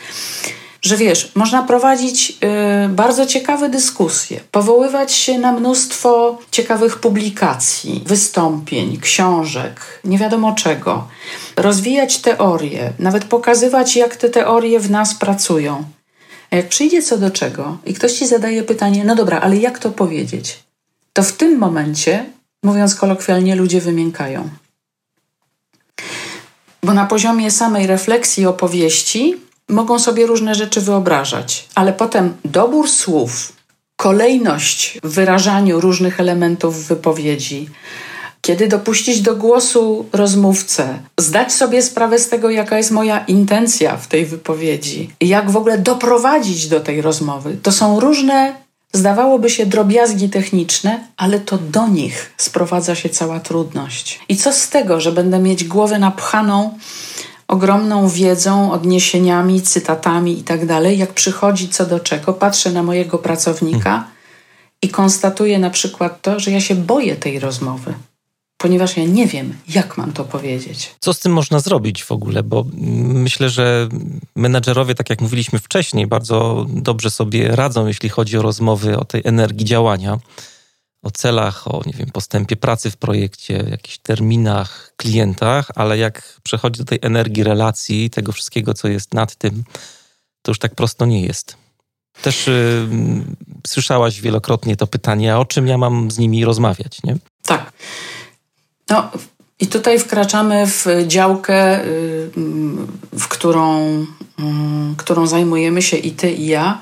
[0.85, 2.31] że wiesz, można prowadzić
[2.85, 11.09] y, bardzo ciekawe dyskusje, powoływać się na mnóstwo ciekawych publikacji, wystąpień, książek, nie wiadomo czego,
[11.57, 15.85] rozwijać teorie, nawet pokazywać, jak te teorie w nas pracują.
[16.51, 19.79] A jak przyjdzie co do czego i ktoś ci zadaje pytanie, no dobra, ale jak
[19.79, 20.65] to powiedzieć?
[21.13, 22.25] To w tym momencie,
[22.63, 24.49] mówiąc kolokwialnie, ludzie wymiękają.
[26.83, 33.53] Bo na poziomie samej refleksji opowieści mogą sobie różne rzeczy wyobrażać, ale potem dobór słów,
[33.97, 37.69] kolejność w wyrażaniu różnych elementów wypowiedzi,
[38.41, 44.07] kiedy dopuścić do głosu rozmówcę, zdać sobie sprawę z tego, jaka jest moja intencja w
[44.07, 47.57] tej wypowiedzi, jak w ogóle doprowadzić do tej rozmowy.
[47.63, 48.55] To są różne,
[48.93, 54.21] zdawałoby się, drobiazgi techniczne, ale to do nich sprowadza się cała trudność.
[54.29, 56.79] I co z tego, że będę mieć głowę napchaną
[57.55, 60.99] ogromną wiedzą, odniesieniami, cytatami i tak dalej.
[60.99, 64.07] Jak przychodzi co do czego, patrzę na mojego pracownika
[64.83, 67.95] i konstatuję na przykład to, że ja się boję tej rozmowy.
[68.57, 70.95] Ponieważ ja nie wiem, jak mam to powiedzieć.
[71.01, 72.43] Co z tym można zrobić w ogóle?
[72.43, 72.65] Bo
[73.27, 73.89] myślę, że
[74.37, 79.23] menedżerowie, tak jak mówiliśmy wcześniej, bardzo dobrze sobie radzą, jeśli chodzi o rozmowy o tej
[79.25, 80.19] energii działania
[81.05, 86.79] o celach, o nie wiem, postępie pracy w projekcie, jakichś terminach, klientach, ale jak przechodzi
[86.79, 89.65] do tej energii relacji, tego wszystkiego, co jest nad tym,
[90.43, 91.57] to już tak prosto nie jest.
[92.23, 92.89] Też y,
[93.67, 97.17] słyszałaś wielokrotnie to pytanie, o czym ja mam z nimi rozmawiać, nie?
[97.47, 97.73] Tak.
[98.91, 99.11] No
[99.61, 102.31] i tutaj wkraczamy w działkę, y,
[103.13, 104.07] w którą, y,
[104.97, 106.81] którą zajmujemy się i ty, i ja,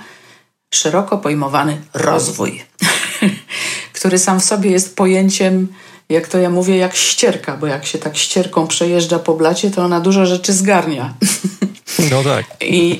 [0.74, 2.62] szeroko pojmowany rozwój.
[4.02, 5.68] Który sam w sobie jest pojęciem,
[6.08, 9.84] jak to ja mówię, jak ścierka, bo jak się tak ścierką przejeżdża po blacie, to
[9.84, 11.14] ona dużo rzeczy zgarnia.
[12.10, 12.44] No tak.
[12.60, 12.98] I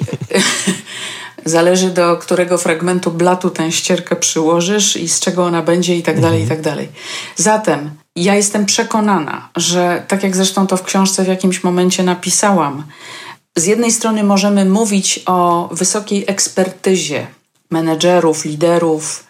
[1.45, 6.21] zależy do którego fragmentu blatu tę ścierkę przyłożysz i z czego ona będzie i tak
[6.21, 6.59] dalej, i mhm.
[6.61, 6.89] tak dalej.
[7.37, 12.85] Zatem ja jestem przekonana, że tak jak zresztą to w książce w jakimś momencie napisałam,
[13.57, 17.27] z jednej strony możemy mówić o wysokiej ekspertyzie
[17.71, 19.25] menedżerów, liderów,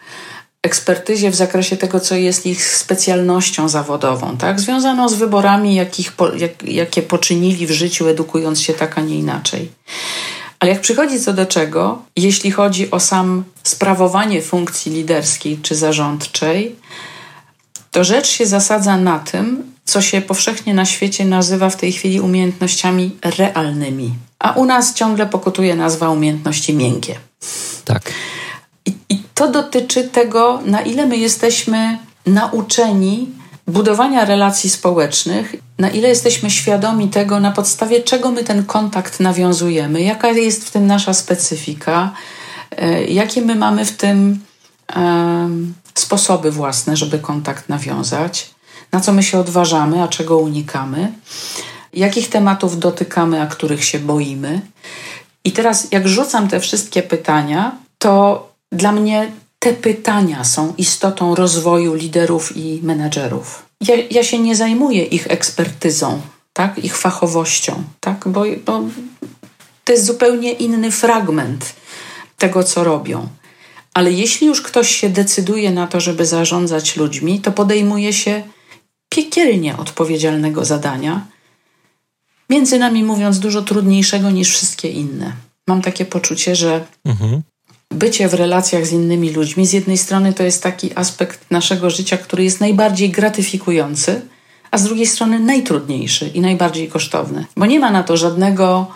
[0.63, 4.61] ekspertyzie w zakresie tego, co jest ich specjalnością zawodową, tak?
[4.61, 9.71] związaną z wyborami, jakich, jak, jakie poczynili w życiu, edukując się tak, a nie inaczej.
[10.61, 16.77] Ale jak przychodzi co do czego, jeśli chodzi o sam sprawowanie funkcji liderskiej czy zarządczej,
[17.91, 22.21] to rzecz się zasadza na tym, co się powszechnie na świecie nazywa w tej chwili
[22.21, 24.15] umiejętnościami realnymi.
[24.39, 27.19] A u nas ciągle pokutuje nazwa umiejętności miękkie.
[27.85, 28.13] Tak.
[28.87, 33.29] I, I to dotyczy tego, na ile my jesteśmy nauczeni
[33.67, 40.03] budowania relacji społecznych, na ile jesteśmy świadomi tego, na podstawie czego my ten kontakt nawiązujemy,
[40.03, 42.13] jaka jest w tym nasza specyfika,
[42.71, 44.41] e, jakie my mamy w tym
[45.95, 48.51] sposoby własne, żeby kontakt nawiązać,
[48.93, 51.13] na co my się odważamy, a czego unikamy,
[51.95, 54.61] jakich tematów dotykamy, a których się boimy.
[55.45, 61.95] I teraz, jak rzucam te wszystkie pytania, to dla mnie te pytania są istotą rozwoju
[61.95, 63.67] liderów i menedżerów.
[63.81, 66.21] Ja, ja się nie zajmuję ich ekspertyzą,
[66.53, 66.85] tak?
[66.85, 68.29] ich fachowością, tak?
[68.29, 68.83] bo, bo
[69.85, 71.75] to jest zupełnie inny fragment
[72.39, 73.29] tego, co robią.
[73.95, 78.43] Ale jeśli już ktoś się decyduje na to, żeby zarządzać ludźmi, to podejmuje się
[79.09, 81.27] piekielnie odpowiedzialnego zadania,
[82.51, 85.33] między nami mówiąc, dużo trudniejszego niż wszystkie inne.
[85.67, 87.43] Mam takie poczucie, że mhm
[87.93, 92.17] bycie w relacjach z innymi ludźmi, z jednej strony to jest taki aspekt naszego życia,
[92.17, 94.21] który jest najbardziej gratyfikujący,
[94.71, 98.87] a z drugiej strony najtrudniejszy i najbardziej kosztowny, bo nie ma na to żadnego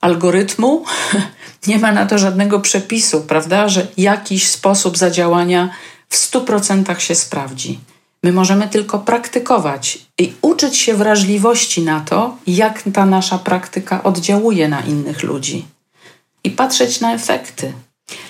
[0.00, 0.84] algorytmu,
[1.66, 5.70] nie ma na to żadnego przepisu, prawda, że jakiś sposób zadziałania
[6.08, 7.78] w 100% się sprawdzi.
[8.22, 14.68] My możemy tylko praktykować i uczyć się wrażliwości na to, jak ta nasza praktyka oddziałuje
[14.68, 15.64] na innych ludzi
[16.44, 17.72] i patrzeć na efekty.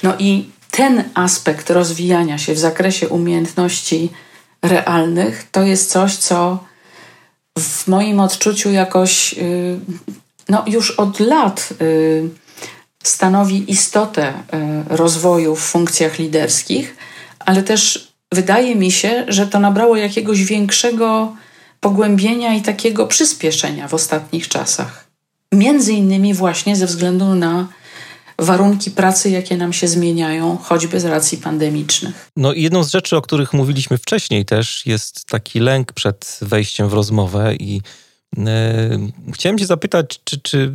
[0.02, 4.10] No i ten aspekt rozwijania się w zakresie umiejętności
[4.62, 6.64] realnych to jest coś, co
[7.58, 9.78] w moim odczuciu jakoś y,
[10.48, 12.28] no, już od lat y,
[13.02, 14.34] stanowi istotę y,
[14.96, 16.96] rozwoju w funkcjach liderskich,
[17.38, 21.36] ale też wydaje mi się, że to nabrało jakiegoś większego
[21.80, 25.06] pogłębienia i takiego przyspieszenia w ostatnich czasach.
[25.52, 27.68] Między innymi właśnie ze względu na
[28.42, 32.30] warunki pracy, jakie nam się zmieniają, choćby z racji pandemicznych.
[32.36, 36.88] No i jedną z rzeczy, o których mówiliśmy wcześniej też, jest taki lęk przed wejściem
[36.88, 37.80] w rozmowę i
[38.36, 38.44] yy,
[39.32, 40.72] chciałem cię zapytać, czy, czy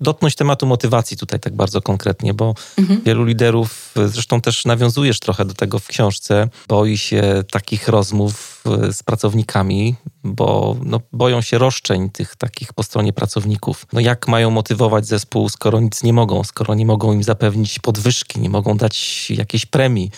[0.00, 3.02] dotknąć tematu motywacji tutaj tak bardzo konkretnie, bo mhm.
[3.02, 8.92] wielu liderów, zresztą też nawiązujesz trochę do tego w książce, boi się takich rozmów e,
[8.92, 9.94] z pracownikami,
[10.24, 13.86] bo no, boją się roszczeń tych takich po stronie pracowników.
[13.92, 18.40] No jak mają motywować zespół, skoro nic nie mogą, skoro nie mogą im zapewnić podwyżki,
[18.40, 20.10] nie mogą dać jakiejś premii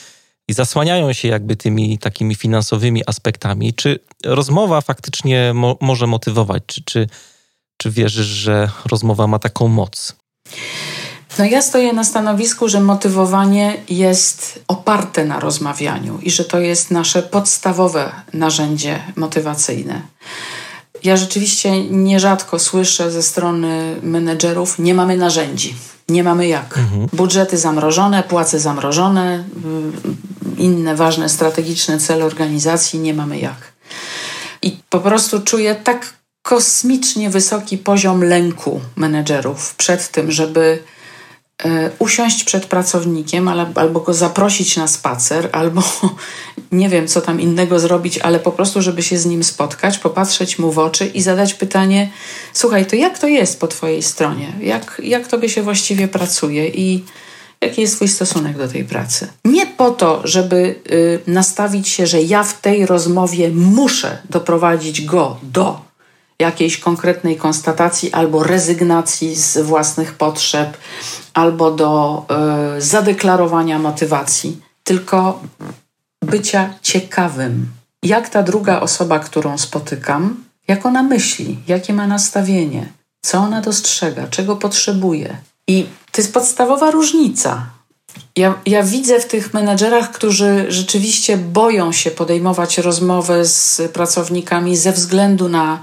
[0.49, 3.75] i zasłaniają się jakby tymi takimi finansowymi aspektami.
[3.75, 6.63] Czy rozmowa faktycznie mo może motywować?
[6.67, 7.09] Czy, czy
[7.81, 10.17] czy wierzysz, że rozmowa ma taką moc?
[11.39, 16.91] No ja stoję na stanowisku, że motywowanie jest oparte na rozmawianiu i że to jest
[16.91, 20.03] nasze podstawowe narzędzie motywacyjne.
[21.05, 25.75] Ja rzeczywiście nierzadko słyszę ze strony menedżerów: nie mamy narzędzi,
[26.09, 26.79] nie mamy jak.
[26.79, 27.09] Mhm.
[27.13, 29.45] Budżety zamrożone, płace zamrożone,
[30.59, 33.73] y, inne ważne strategiczne cele organizacji, nie mamy jak.
[34.63, 36.20] I po prostu czuję tak
[36.51, 40.79] kosmicznie wysoki poziom lęku menedżerów przed tym, żeby
[41.65, 45.83] e, usiąść przed pracownikiem albo go zaprosić na spacer, albo
[46.73, 50.59] nie wiem, co tam innego zrobić, ale po prostu, żeby się z nim spotkać, popatrzeć
[50.59, 52.11] mu w oczy i zadać pytanie:
[52.53, 54.53] Słuchaj, to jak to jest po Twojej stronie?
[54.61, 57.05] Jak, jak Tobie się właściwie pracuje i
[57.61, 59.29] jaki jest Twój stosunek do tej pracy?
[59.45, 65.37] Nie po to, żeby y, nastawić się, że ja w tej rozmowie muszę doprowadzić go
[65.43, 65.90] do
[66.41, 70.77] jakiejś konkretnej konstatacji albo rezygnacji z własnych potrzeb,
[71.35, 72.23] albo do
[72.77, 75.41] y, zadeklarowania motywacji, tylko
[76.23, 77.69] bycia ciekawym.
[78.03, 84.27] Jak ta druga osoba, którą spotykam, jak ona myśli, jakie ma nastawienie, co ona dostrzega,
[84.27, 85.37] czego potrzebuje.
[85.67, 87.67] I to jest podstawowa różnica.
[88.37, 94.93] Ja, ja widzę w tych menedżerach, którzy rzeczywiście boją się podejmować rozmowę z pracownikami ze
[94.93, 95.81] względu na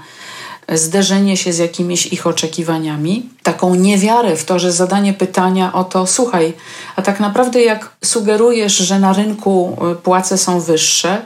[0.72, 6.06] zderzenie się z jakimiś ich oczekiwaniami, taką niewiarę w to, że zadanie pytania o to,
[6.06, 6.52] słuchaj,
[6.96, 11.22] a tak naprawdę jak sugerujesz, że na rynku y, płace są wyższe,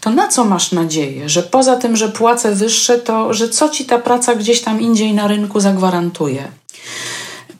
[0.00, 1.28] to na co masz nadzieję?
[1.28, 5.14] Że poza tym, że płace wyższe, to że co ci ta praca gdzieś tam indziej
[5.14, 6.48] na rynku zagwarantuje?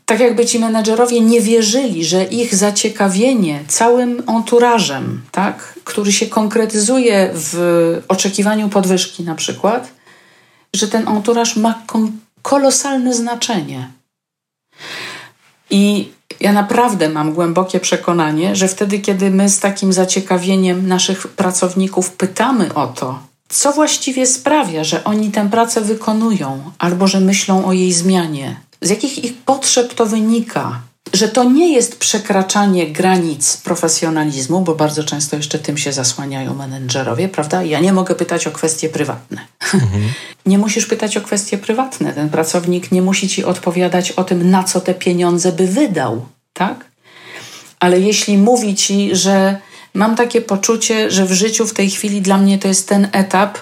[0.04, 7.30] Tak jakby ci menedżerowie nie wierzyli, że ich zaciekawienie całym enturażem, tak, który się konkretyzuje
[7.34, 7.56] w
[8.08, 9.95] oczekiwaniu podwyżki na przykład,
[10.76, 11.82] że ten anturaż ma
[12.42, 13.90] kolosalne znaczenie.
[15.70, 22.10] I ja naprawdę mam głębokie przekonanie, że wtedy, kiedy my z takim zaciekawieniem naszych pracowników
[22.10, 23.18] pytamy o to,
[23.48, 28.90] co właściwie sprawia, że oni tę pracę wykonują albo że myślą o jej zmianie, z
[28.90, 30.80] jakich ich potrzeb to wynika,
[31.12, 37.28] że to nie jest przekraczanie granic profesjonalizmu, bo bardzo często jeszcze tym się zasłaniają menedżerowie,
[37.28, 37.62] prawda?
[37.62, 39.40] Ja nie mogę pytać o kwestie prywatne.
[39.74, 40.02] Mhm.
[40.46, 42.12] nie musisz pytać o kwestie prywatne.
[42.12, 46.84] Ten pracownik nie musi ci odpowiadać o tym, na co te pieniądze by wydał, tak?
[47.80, 49.58] Ale jeśli mówi ci, że
[49.94, 53.58] mam takie poczucie, że w życiu w tej chwili dla mnie to jest ten etap,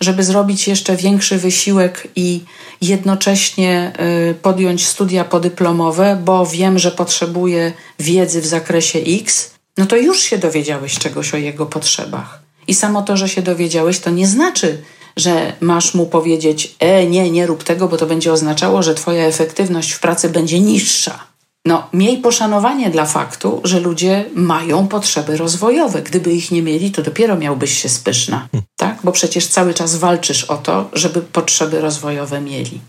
[0.00, 2.40] żeby zrobić jeszcze większy wysiłek i
[2.80, 3.92] jednocześnie
[4.30, 10.20] y, podjąć studia podyplomowe, bo wiem, że potrzebuję wiedzy w zakresie X, no to już
[10.20, 12.42] się dowiedziałeś czegoś o jego potrzebach.
[12.66, 14.82] I samo to, że się dowiedziałeś, to nie znaczy,
[15.16, 19.24] że masz mu powiedzieć: E, nie, nie rób tego, bo to będzie oznaczało, że twoja
[19.24, 21.24] efektywność w pracy będzie niższa.
[21.68, 26.02] No, miej poszanowanie dla faktu, że ludzie mają potrzeby rozwojowe.
[26.02, 28.98] Gdyby ich nie mieli, to dopiero miałbyś się spyszna, tak?
[29.04, 32.80] Bo przecież cały czas walczysz o to, żeby potrzeby rozwojowe mieli.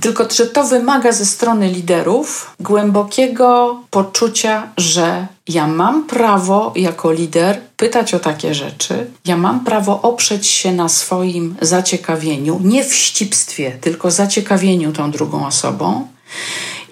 [0.00, 7.60] Tylko, że to wymaga ze strony liderów głębokiego poczucia, że ja mam prawo jako lider
[7.76, 13.78] pytać o takie rzeczy, ja mam prawo oprzeć się na swoim zaciekawieniu, nie w ścipstwie,
[13.80, 16.06] tylko zaciekawieniu tą drugą osobą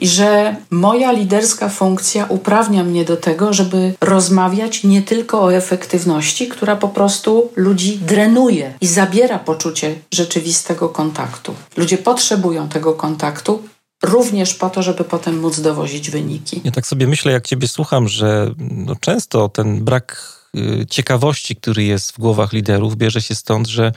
[0.05, 6.49] i że moja liderska funkcja uprawnia mnie do tego, żeby rozmawiać nie tylko o efektywności,
[6.49, 11.55] która po prostu ludzi drenuje i zabiera poczucie rzeczywistego kontaktu.
[11.77, 13.63] Ludzie potrzebują tego kontaktu,
[14.03, 16.61] również po to, żeby potem móc dowozić wyniki.
[16.65, 21.85] Ja tak sobie myślę, jak Ciebie słucham, że no często ten brak y, ciekawości, który
[21.85, 23.93] jest w głowach liderów, bierze się stąd, że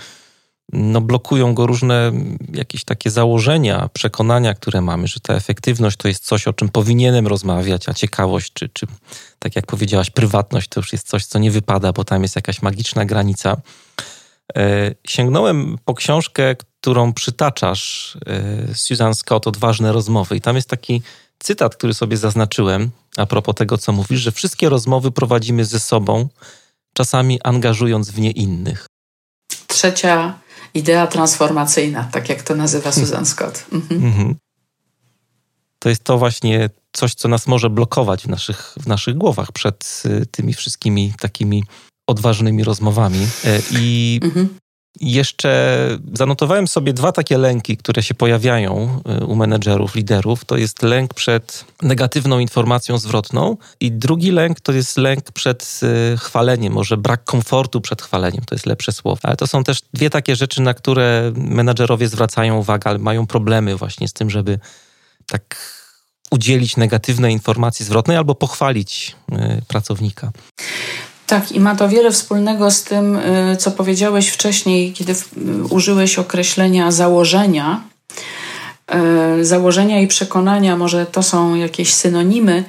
[0.73, 2.11] no blokują go różne
[2.53, 7.27] jakieś takie założenia, przekonania, które mamy, że ta efektywność to jest coś, o czym powinienem
[7.27, 8.87] rozmawiać, a ciekawość, czy, czy
[9.39, 12.61] tak jak powiedziałaś, prywatność to już jest coś, co nie wypada, bo tam jest jakaś
[12.61, 13.57] magiczna granica.
[14.57, 18.17] E, sięgnąłem po książkę, którą przytaczasz,
[18.69, 20.35] e, Susan Scott, Odważne rozmowy.
[20.35, 21.01] I tam jest taki
[21.39, 26.27] cytat, który sobie zaznaczyłem a propos tego, co mówisz, że wszystkie rozmowy prowadzimy ze sobą,
[26.93, 28.85] czasami angażując w nie innych.
[29.67, 30.39] Trzecia
[30.73, 33.05] idea transformacyjna, tak jak to nazywa hmm.
[33.05, 33.65] Susan Scott.
[33.71, 34.05] Mhm.
[34.05, 34.35] Mhm.
[35.79, 40.03] To jest to właśnie coś, co nas może blokować w naszych, w naszych głowach przed
[40.05, 41.63] y, tymi wszystkimi takimi
[42.07, 43.27] odważnymi rozmowami.
[43.45, 44.49] E, I mhm.
[45.01, 45.77] Jeszcze
[46.13, 50.45] zanotowałem sobie dwa takie lęki, które się pojawiają y, u menedżerów, liderów.
[50.45, 55.79] To jest lęk przed negatywną informacją zwrotną i drugi lęk to jest lęk przed
[56.13, 59.19] y, chwaleniem, może brak komfortu przed chwaleniem, to jest lepsze słowo.
[59.23, 63.75] Ale to są też dwie takie rzeczy, na które menedżerowie zwracają uwagę, ale mają problemy
[63.75, 64.59] właśnie z tym, żeby
[65.25, 65.55] tak
[66.31, 70.31] udzielić negatywnej informacji zwrotnej albo pochwalić y, pracownika.
[71.27, 75.15] Tak, i ma to wiele wspólnego z tym, y, co powiedziałeś wcześniej, kiedy
[75.69, 77.81] użyłeś określenia założenia.
[79.39, 82.63] Y, założenia i przekonania, może to są jakieś synonimy.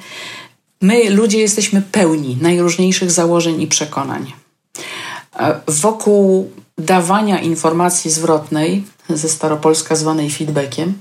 [0.81, 4.33] My, ludzie, jesteśmy pełni najróżniejszych założeń i przekonań.
[5.67, 10.93] Wokół dawania informacji zwrotnej, ze staropolska zwanej feedbackiem,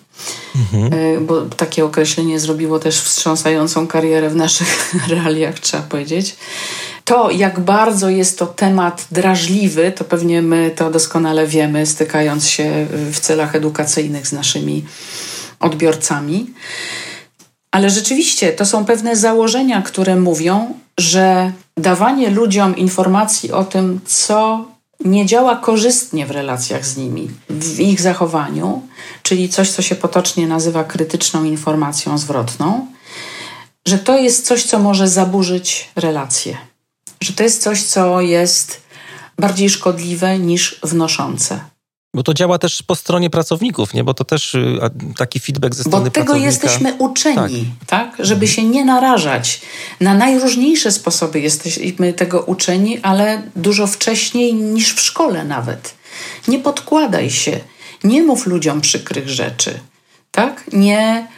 [0.56, 0.92] mhm.
[0.92, 6.36] Y, bo takie określenie zrobiło też wstrząsającą karierę w naszych realiach, trzeba powiedzieć
[7.08, 12.86] to, jak bardzo jest to temat drażliwy, to pewnie my to doskonale wiemy, stykając się
[13.12, 14.84] w celach edukacyjnych z naszymi
[15.60, 16.46] odbiorcami.
[17.70, 24.64] Ale rzeczywiście to są pewne założenia, które mówią, że dawanie ludziom informacji o tym, co
[25.04, 28.82] nie działa korzystnie w relacjach z nimi, w ich zachowaniu,
[29.22, 32.86] czyli coś, co się potocznie nazywa krytyczną informacją zwrotną,
[33.86, 36.56] że to jest coś, co może zaburzyć relacje
[37.20, 38.80] że to jest coś, co jest
[39.38, 41.60] bardziej szkodliwe niż wnoszące.
[42.14, 44.04] Bo to działa też po stronie pracowników, nie?
[44.04, 44.78] Bo to też y,
[45.16, 47.88] taki feedback ze strony Bo tego jesteśmy uczeni, tak.
[48.16, 48.26] tak?
[48.26, 49.60] Żeby się nie narażać.
[50.00, 55.94] Na najróżniejsze sposoby jesteśmy tego uczeni, ale dużo wcześniej niż w szkole nawet.
[56.48, 57.60] Nie podkładaj się.
[58.04, 59.80] Nie mów ludziom przykrych rzeczy,
[60.30, 60.64] tak?
[60.72, 61.28] Nie,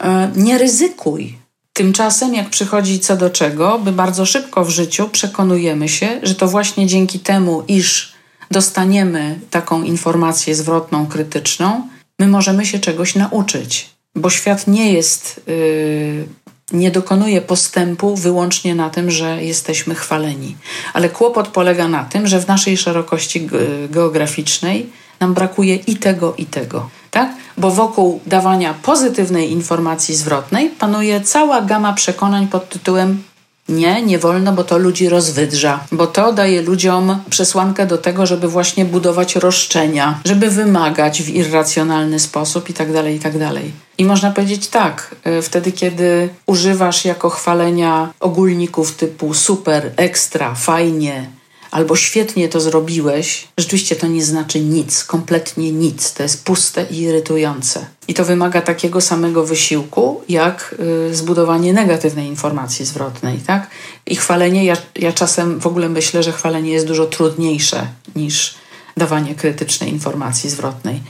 [0.00, 1.38] e, nie ryzykuj.
[1.72, 6.48] Tymczasem, jak przychodzi co do czego, by bardzo szybko w życiu przekonujemy się, że to
[6.48, 8.15] właśnie dzięki temu, iż
[8.50, 11.88] dostaniemy taką informację zwrotną, krytyczną,
[12.18, 16.28] my możemy się czegoś nauczyć, bo świat nie jest, yy,
[16.72, 20.56] nie dokonuje postępu wyłącznie na tym, że jesteśmy chwaleni.
[20.92, 23.48] Ale kłopot polega na tym, że w naszej szerokości
[23.90, 24.90] geograficznej
[25.20, 27.34] nam brakuje i tego, i tego tak?
[27.56, 33.22] Bo wokół dawania pozytywnej informacji zwrotnej panuje cała gama przekonań pod tytułem
[33.68, 38.48] nie, nie wolno, bo to ludzi rozwydrza, bo to daje ludziom przesłankę do tego, żeby
[38.48, 43.50] właśnie budować roszczenia, żeby wymagać w irracjonalny sposób itd., tak itd.
[43.54, 43.62] Tak
[43.98, 51.30] I można powiedzieć tak, e, wtedy kiedy używasz jako chwalenia ogólników typu super, ekstra, fajnie,
[51.76, 56.12] albo świetnie to zrobiłeś, rzeczywiście to nie znaczy nic, kompletnie nic.
[56.12, 57.86] To jest puste i irytujące.
[58.08, 60.74] I to wymaga takiego samego wysiłku, jak
[61.10, 63.70] y, zbudowanie negatywnej informacji zwrotnej, tak?
[64.06, 68.54] I chwalenie, ja, ja czasem w ogóle myślę, że chwalenie jest dużo trudniejsze niż
[68.96, 71.02] dawanie krytycznej informacji zwrotnej,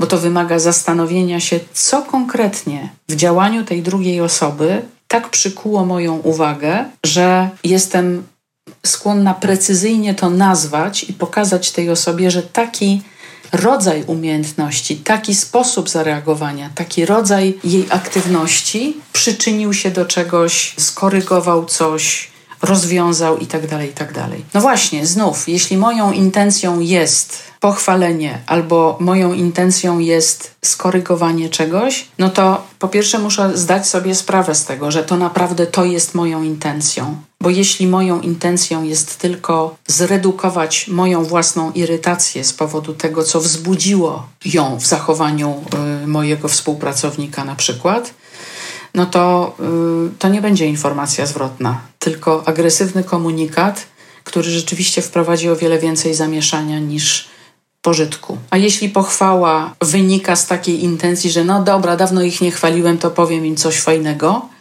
[0.00, 6.18] bo to wymaga zastanowienia się, co konkretnie w działaniu tej drugiej osoby tak przykuło moją
[6.18, 8.24] uwagę, że jestem
[8.84, 13.02] skłonna precyzyjnie to nazwać i pokazać tej osobie, że taki
[13.52, 22.30] rodzaj umiejętności, taki sposób zareagowania, taki rodzaj jej aktywności przyczynił się do czegoś, skorygował coś,
[22.62, 24.14] rozwiązał i tak dalej, i tak.
[24.54, 32.30] No właśnie, znów, jeśli moją intencją jest pochwalenie albo moją intencją jest skorygowanie czegoś, no
[32.30, 36.42] to po pierwsze muszę zdać sobie sprawę z tego, że to naprawdę to jest moją
[36.42, 37.16] intencją.
[37.44, 44.26] Bo jeśli moją intencją jest tylko zredukować moją własną irytację z powodu tego, co wzbudziło
[44.44, 45.64] ją w zachowaniu
[46.04, 48.14] y, mojego współpracownika, na przykład,
[48.94, 49.54] no to,
[50.10, 53.86] y, to nie będzie informacja zwrotna, tylko agresywny komunikat,
[54.24, 57.28] który rzeczywiście wprowadzi o wiele więcej zamieszania niż
[57.82, 58.38] pożytku.
[58.50, 63.10] A jeśli pochwała wynika z takiej intencji, że no dobra, dawno ich nie chwaliłem, to
[63.10, 64.53] powiem im coś fajnego,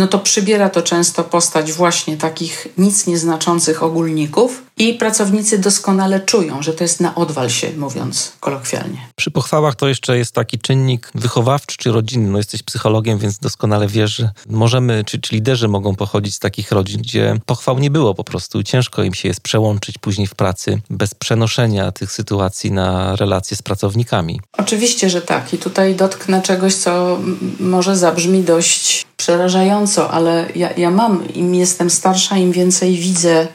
[0.00, 6.62] no to przybiera to często postać właśnie takich nic nieznaczących ogólników i pracownicy doskonale czują,
[6.62, 8.98] że to jest na odwal się, mówiąc kolokwialnie.
[9.16, 12.30] Przy pochwałach to jeszcze jest taki czynnik wychowawczy czy rodzinny.
[12.30, 16.72] No jesteś psychologiem, więc doskonale wiesz, że możemy, czy, czy liderzy mogą pochodzić z takich
[16.72, 18.62] rodzin, gdzie pochwał nie było po prostu.
[18.62, 23.62] Ciężko im się jest przełączyć później w pracy bez przenoszenia tych sytuacji na relacje z
[23.62, 24.40] pracownikami.
[24.58, 25.54] Oczywiście, że tak.
[25.54, 27.18] I tutaj dotknę czegoś, co
[27.60, 33.48] może zabrzmi dość przerażająco, ale ja, ja mam, im jestem starsza, im więcej widzę,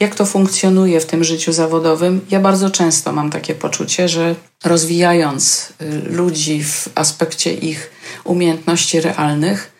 [0.00, 2.20] jak to funkcjonuje w tym życiu zawodowym.
[2.30, 4.34] Ja bardzo często mam takie poczucie, że
[4.64, 7.90] rozwijając y, ludzi w aspekcie ich
[8.24, 9.72] umiejętności realnych,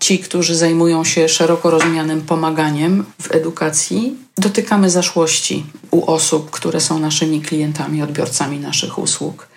[0.00, 6.98] ci, którzy zajmują się szeroko rozumianym pomaganiem w edukacji, dotykamy zaszłości u osób, które są
[6.98, 9.48] naszymi klientami, odbiorcami naszych usług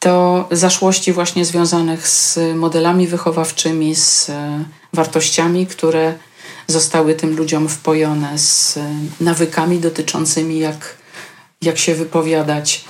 [0.00, 6.14] to zaszłości właśnie związanych z modelami wychowawczymi, z e, wartościami, które
[6.66, 10.96] zostały tym ludziom wpojone, z e, nawykami dotyczącymi, jak,
[11.62, 12.84] jak się wypowiadać,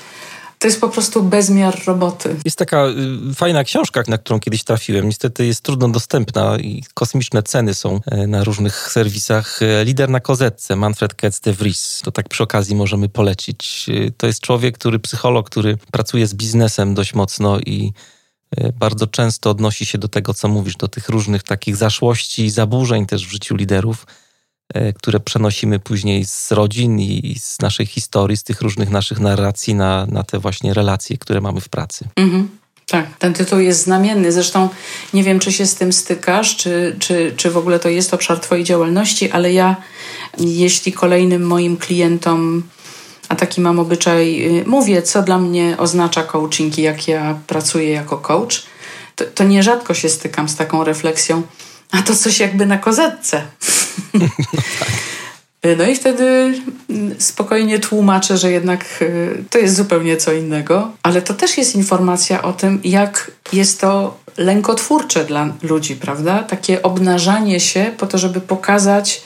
[0.59, 2.37] to jest po prostu bezmiar roboty.
[2.45, 2.87] Jest taka
[3.31, 5.07] y, fajna książka, na którą kiedyś trafiłem.
[5.07, 9.61] Niestety jest trudno dostępna i kosmiczne ceny są e, na różnych serwisach.
[9.85, 12.01] Lider na kozetce, Manfred Ketz de Vries.
[12.05, 13.87] To tak przy okazji możemy polecić.
[14.17, 17.93] To jest człowiek, który, psycholog, który pracuje z biznesem dość mocno i
[18.79, 23.07] bardzo często odnosi się do tego, co mówisz, do tych różnych takich zaszłości i zaburzeń
[23.07, 24.07] też w życiu liderów
[24.75, 29.75] E, które przenosimy później z rodzin i z naszej historii, z tych różnych naszych narracji
[29.75, 32.09] na, na te właśnie relacje, które mamy w pracy.
[32.17, 32.49] Mhm.
[32.87, 34.33] Tak, ten tytuł jest znamienny.
[34.33, 34.69] Zresztą
[35.15, 38.41] nie wiem, czy się z tym stykasz, czy, czy, czy w ogóle to jest obszar
[38.41, 39.77] Twojej działalności, ale ja,
[40.39, 42.63] jeśli kolejnym moim klientom,
[43.29, 47.91] a taki mam obyczaj, y, mówię, co dla mnie oznacza coaching i jak ja pracuję
[47.91, 48.63] jako coach,
[49.17, 51.43] to, to nierzadko się stykam z taką refleksją,
[51.91, 53.43] a to coś jakby na kozetce.
[54.15, 56.55] No, no i wtedy
[57.19, 62.43] spokojnie tłumaczę, że jednak y, to jest zupełnie co innego, ale to też jest informacja
[62.43, 66.43] o tym, jak jest to lękotwórcze dla ludzi, prawda?
[66.43, 69.23] Takie obnażanie się po to, żeby pokazać,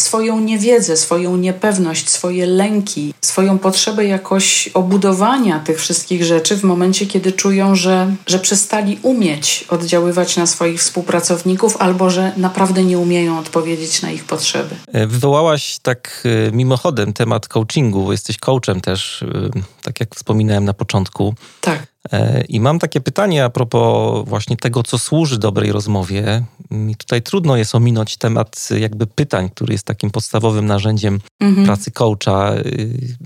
[0.00, 7.06] swoją niewiedzę, swoją niepewność, swoje lęki, swoją potrzebę jakoś obudowania tych wszystkich rzeczy w momencie,
[7.06, 13.38] kiedy czują, że, że przestali umieć oddziaływać na swoich współpracowników albo że naprawdę nie umieją
[13.38, 14.76] odpowiedzieć na ich potrzeby.
[14.92, 19.50] E, wywołałaś tak e, mimochodem temat coachingu, jesteś coachem też, e,
[19.82, 21.34] tak jak wspominałem na początku.
[21.60, 21.95] Tak.
[22.12, 26.44] E, I mam takie pytanie a propos właśnie tego, co służy dobrej rozmowie.
[26.88, 31.66] I tutaj trudno jest ominąć temat jakby pytań, który jest takim podstawowym narzędziem mhm.
[31.66, 32.54] pracy coacha.
[32.54, 32.62] E,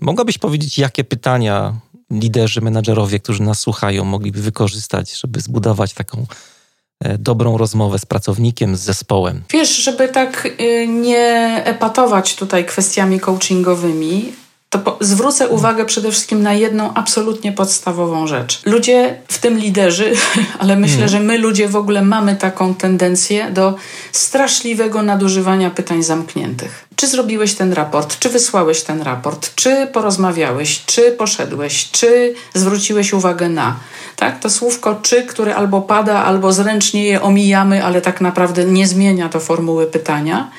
[0.01, 6.27] mogłabyś powiedzieć, jakie pytania liderzy, menadżerowie, którzy nas słuchają, mogliby wykorzystać, żeby zbudować taką
[7.05, 9.43] e, dobrą rozmowę z pracownikiem, z zespołem?
[9.53, 10.49] Wiesz, żeby tak
[10.89, 14.33] nie epatować tutaj kwestiami coachingowymi,
[14.71, 18.63] to po, zwrócę uwagę przede wszystkim na jedną absolutnie podstawową rzecz.
[18.67, 20.13] Ludzie, w tym liderzy,
[20.61, 21.09] ale myślę, mm.
[21.09, 23.75] że my ludzie w ogóle mamy taką tendencję do
[24.13, 26.87] straszliwego nadużywania pytań zamkniętych.
[26.97, 33.49] Czy zrobiłeś ten raport, czy wysłałeś ten raport, czy porozmawiałeś, czy poszedłeś, czy zwróciłeś uwagę
[33.49, 33.77] na.
[34.17, 34.41] Tak?
[34.41, 39.29] To słówko czy, które albo pada, albo zręcznie je omijamy, ale tak naprawdę nie zmienia
[39.29, 40.51] to formuły pytania.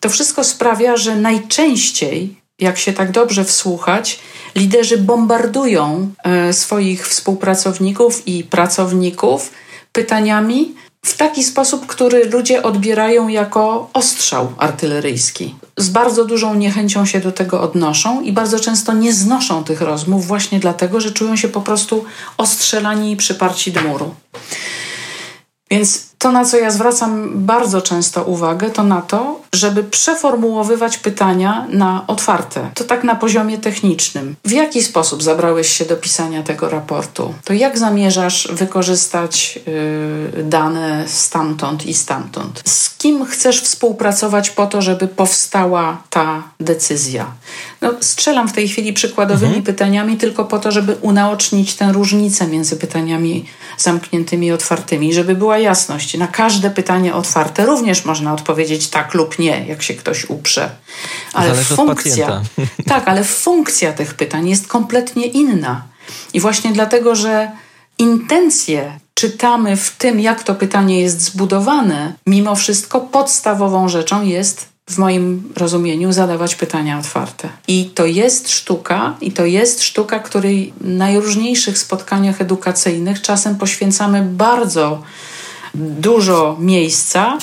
[0.00, 4.20] To wszystko sprawia, że najczęściej jak się tak dobrze wsłuchać,
[4.54, 9.50] liderzy bombardują e, swoich współpracowników i pracowników
[9.92, 15.54] pytaniami w taki sposób, który ludzie odbierają jako ostrzał artyleryjski.
[15.76, 20.26] Z bardzo dużą niechęcią się do tego odnoszą i bardzo często nie znoszą tych rozmów
[20.26, 22.04] właśnie dlatego, że czują się po prostu
[22.36, 24.14] ostrzelani i przyparci do muru.
[25.70, 31.66] Więc to, na co ja zwracam bardzo często uwagę, to na to, żeby przeformułowywać pytania
[31.70, 32.70] na otwarte.
[32.74, 34.36] To tak na poziomie technicznym.
[34.44, 37.34] W jaki sposób zabrałeś się do pisania tego raportu?
[37.44, 39.58] To jak zamierzasz wykorzystać
[40.36, 42.62] yy, dane stamtąd i stamtąd?
[42.64, 47.26] Z kim chcesz współpracować po to, żeby powstała ta decyzja?
[47.80, 49.62] No, strzelam w tej chwili przykładowymi mhm.
[49.62, 53.44] pytaniami tylko po to, żeby unaocznić tę różnicę między pytaniami
[53.78, 56.18] zamkniętymi i otwartymi, żeby była jasność.
[56.18, 60.70] Na każde pytanie otwarte również można odpowiedzieć tak lub nie, jak się ktoś uprze.
[61.32, 62.42] Ale Zależy funkcja,
[62.88, 65.82] tak, ale funkcja tych pytań jest kompletnie inna.
[66.34, 67.50] I właśnie dlatego, że
[67.98, 74.98] intencje czytamy w tym, jak to pytanie jest zbudowane, mimo wszystko podstawową rzeczą jest w
[74.98, 77.48] moim rozumieniu zadawać pytania otwarte.
[77.68, 84.22] I to jest sztuka, i to jest sztuka, której w najróżniejszych spotkaniach edukacyjnych czasem poświęcamy
[84.22, 85.02] bardzo
[85.74, 87.38] dużo miejsca,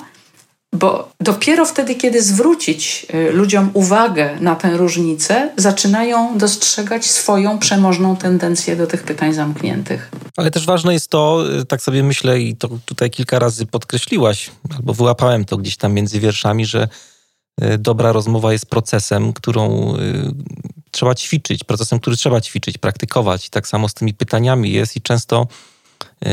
[0.73, 8.15] bo dopiero wtedy, kiedy zwrócić y, ludziom uwagę na tę różnicę, zaczynają dostrzegać swoją przemożną
[8.15, 10.11] tendencję do tych pytań zamkniętych.
[10.37, 14.51] Ale też ważne jest to, y, tak sobie myślę, i to tutaj kilka razy podkreśliłaś,
[14.77, 16.87] albo wyłapałem to gdzieś tam między wierszami, że
[17.63, 19.93] y, dobra rozmowa jest procesem, którą
[20.91, 23.47] trzeba ćwiczyć, procesem, który trzeba ćwiczyć, praktykować.
[23.47, 25.47] I tak samo z tymi pytaniami jest i często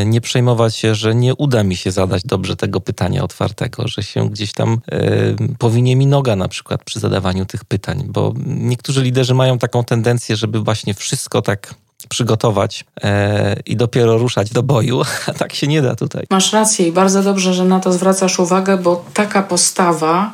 [0.06, 4.30] nie przejmować się, że nie uda mi się zadać dobrze tego pytania otwartego, że się
[4.30, 9.34] gdzieś tam y, powinie mi noga na przykład przy zadawaniu tych pytań, bo niektórzy liderzy
[9.34, 11.74] mają taką tendencję, żeby właśnie wszystko tak
[12.08, 16.26] przygotować e, i dopiero ruszać do boju, a tak się nie da tutaj.
[16.30, 20.32] Masz rację i bardzo dobrze, że na to zwracasz uwagę, bo taka postawa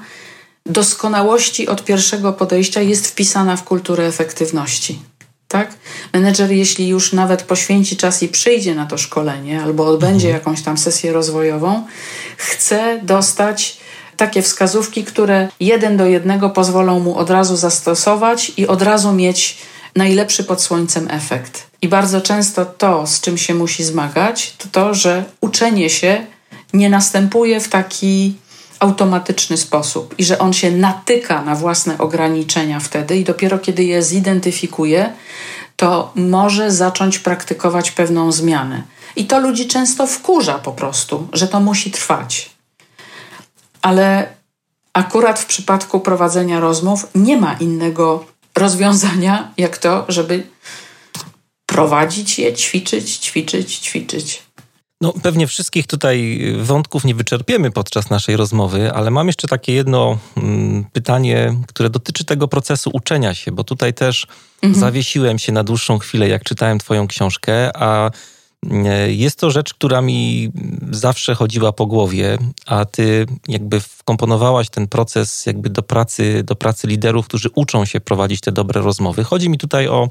[0.66, 4.98] doskonałości od pierwszego podejścia jest wpisana w kulturę efektywności.
[5.48, 5.74] Tak?
[6.12, 10.34] Menedżer, jeśli już nawet poświęci czas i przyjdzie na to szkolenie albo odbędzie mhm.
[10.34, 11.86] jakąś tam sesję rozwojową,
[12.36, 13.78] chce dostać
[14.16, 19.58] takie wskazówki, które jeden do jednego pozwolą mu od razu zastosować i od razu mieć
[19.96, 21.66] najlepszy pod słońcem efekt.
[21.82, 26.26] I bardzo często to, z czym się musi zmagać, to to, że uczenie się
[26.72, 28.34] nie następuje w taki
[28.80, 34.02] automatyczny sposób i że on się natyka na własne ograniczenia wtedy i dopiero kiedy je
[34.02, 35.12] zidentyfikuje,
[35.76, 38.82] to może zacząć praktykować pewną zmianę.
[39.16, 42.50] I to ludzi często wkurza po prostu, że to musi trwać.
[43.82, 44.28] Ale
[44.92, 48.24] akurat w przypadku prowadzenia rozmów nie ma innego
[48.56, 50.46] rozwiązania, jak to, żeby
[51.66, 54.45] prowadzić je, ćwiczyć, ćwiczyć, ćwiczyć.
[55.00, 60.18] No, pewnie wszystkich tutaj wątków nie wyczerpiemy podczas naszej rozmowy, ale mam jeszcze takie jedno
[60.36, 64.26] mm, pytanie, które dotyczy tego procesu uczenia się, bo tutaj też
[64.62, 64.80] mhm.
[64.80, 68.10] zawiesiłem się na dłuższą chwilę, jak czytałem Twoją książkę, a
[69.08, 70.50] jest to rzecz, która mi
[70.90, 76.86] zawsze chodziła po głowie, a ty jakby wkomponowałaś ten proces jakby do pracy, do pracy
[76.86, 79.24] liderów, którzy uczą się prowadzić te dobre rozmowy.
[79.24, 80.08] Chodzi mi tutaj o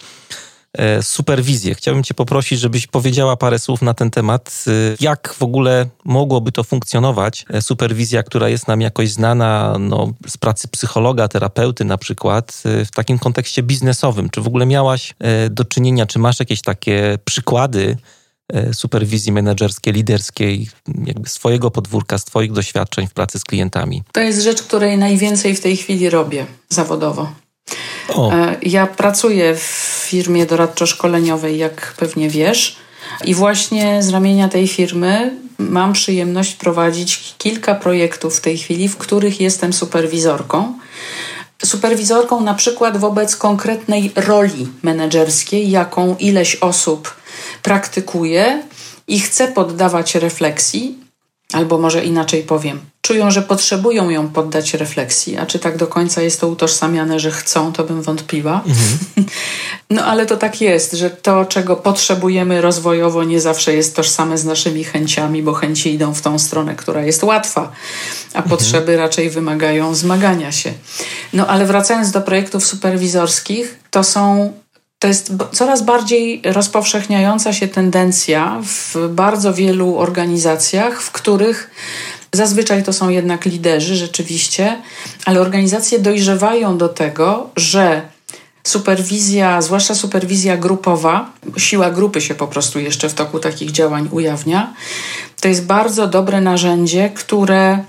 [1.01, 1.75] superwizję.
[1.75, 4.63] Chciałbym Cię poprosić, żebyś powiedziała parę słów na ten temat.
[4.67, 7.45] E, jak w ogóle mogłoby to funkcjonować?
[7.49, 12.91] E, superwizja, która jest nam jakoś znana no, z pracy psychologa, terapeuty na przykład, w
[12.95, 14.29] takim kontekście biznesowym.
[14.29, 15.13] Czy w ogóle miałaś
[15.49, 17.97] do czynienia, czy masz jakieś takie przykłady
[18.73, 20.69] superwizji menedżerskiej, liderskiej,
[21.05, 24.03] jakby swojego podwórka, z Twoich doświadczeń w pracy z klientami?
[24.11, 27.44] To jest rzecz, której najwięcej w tej chwili robię zawodowo.
[28.13, 28.31] O.
[28.31, 29.61] E, ja pracuję w
[30.09, 32.75] firmie doradczo-szkoleniowej, jak pewnie wiesz.
[33.25, 38.97] I właśnie z ramienia tej firmy mam przyjemność prowadzić kilka projektów w tej chwili, w
[38.97, 40.73] których jestem superwizorką.
[41.65, 47.15] Superwizorką na przykład wobec konkretnej roli menedżerskiej, jaką ileś osób
[47.61, 48.63] praktykuje
[49.07, 51.04] i chce poddawać refleksji,
[51.55, 56.21] albo może inaczej powiem, czują, że potrzebują ją poddać refleksji, a czy tak do końca
[56.21, 58.61] jest to utożsamiane, że chcą, to bym wątpiła.
[58.67, 58.97] Mhm.
[59.89, 64.45] No ale to tak jest, że to, czego potrzebujemy rozwojowo, nie zawsze jest tożsame z
[64.45, 67.71] naszymi chęciami, bo chęci idą w tą stronę, która jest łatwa,
[68.33, 68.49] a mhm.
[68.49, 70.73] potrzeby raczej wymagają zmagania się.
[71.33, 74.53] No ale wracając do projektów superwizorskich, to są
[74.99, 81.71] to jest coraz bardziej rozpowszechniająca się tendencja w bardzo wielu organizacjach, w których
[82.35, 84.81] Zazwyczaj to są jednak liderzy, rzeczywiście,
[85.25, 88.01] ale organizacje dojrzewają do tego, że
[88.63, 94.73] superwizja, zwłaszcza superwizja grupowa, siła grupy się po prostu jeszcze w toku takich działań ujawnia,
[95.41, 97.83] to jest bardzo dobre narzędzie, które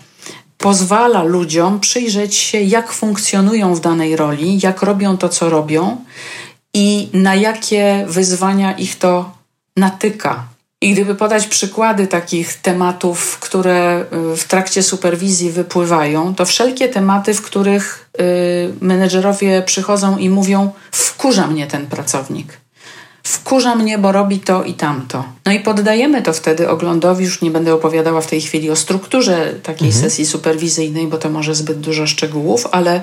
[0.58, 5.96] pozwala ludziom przyjrzeć się, jak funkcjonują w danej roli, jak robią to, co robią
[6.76, 9.30] i na jakie wyzwania ich to
[9.76, 10.44] natyka
[10.80, 17.34] I gdyby podać przykłady takich tematów, które y, w trakcie superwizji wypływają, to wszelkie tematy,
[17.34, 22.60] w których y, menedżerowie przychodzą i mówią: Wkurza mnie ten pracownik.
[23.22, 25.24] Wkurza mnie, bo robi to i tamto.
[25.46, 27.24] No i poddajemy to wtedy oglądowi.
[27.24, 30.04] Już nie będę opowiadała w tej chwili o strukturze takiej mhm.
[30.04, 33.02] sesji superwizyjnej, bo to może zbyt dużo szczegółów, ale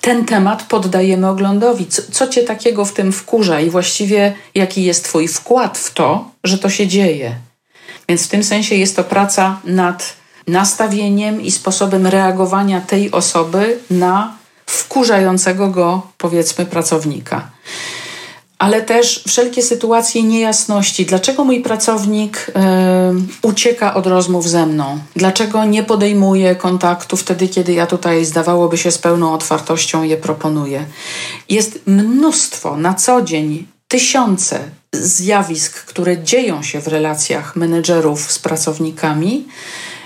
[0.00, 1.86] ten temat poddajemy oglądowi.
[1.86, 6.30] Co, co cię takiego w tym wkurza i właściwie jaki jest twój wkład w to,
[6.44, 7.34] że to się dzieje.
[8.08, 14.36] Więc w tym sensie jest to praca nad nastawieniem i sposobem reagowania tej osoby na
[14.66, 17.50] wkurzającego go, powiedzmy, pracownika
[18.60, 21.06] ale też wszelkie sytuacje niejasności.
[21.06, 22.52] Dlaczego mój pracownik
[23.42, 24.98] ucieka od rozmów ze mną?
[25.16, 30.84] Dlaczego nie podejmuje kontaktu wtedy, kiedy ja tutaj zdawałoby się z pełną otwartością je proponuję?
[31.48, 34.60] Jest mnóstwo na co dzień, tysiące
[34.92, 39.48] zjawisk, które dzieją się w relacjach menedżerów z pracownikami,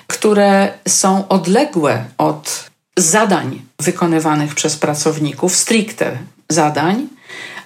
[0.06, 2.64] które są odległe od
[2.96, 7.08] zadań wykonywanych przez pracowników, stricte zadań,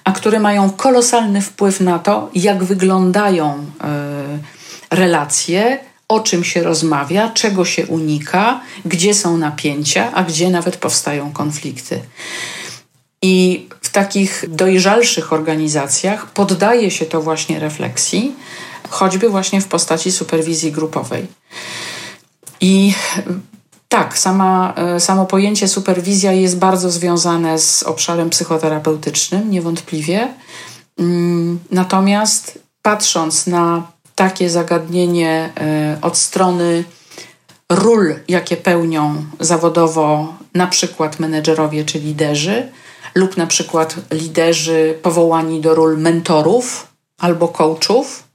[0.09, 3.65] a które mają kolosalny wpływ na to, jak wyglądają
[4.91, 10.77] y, relacje, o czym się rozmawia, czego się unika, gdzie są napięcia, a gdzie nawet
[10.77, 12.01] powstają konflikty.
[13.21, 18.35] I w takich dojrzalszych organizacjach poddaje się to właśnie refleksji,
[18.89, 21.27] choćby właśnie w postaci superwizji grupowej.
[22.61, 22.93] I
[23.89, 30.33] tak, sama, e, samo pojęcie superwizja jest bardzo związane z obszarem psychoterapeutycznym, niewątpliwie.
[30.99, 36.83] Mm, natomiast patrząc na takie zagadnienie e, od strony
[37.69, 42.71] ról, jakie pełnią zawodowo na przykład menedżerowie czy liderzy,
[43.15, 46.87] lub na przykład liderzy powołani do ról mentorów
[47.19, 48.28] albo coachów,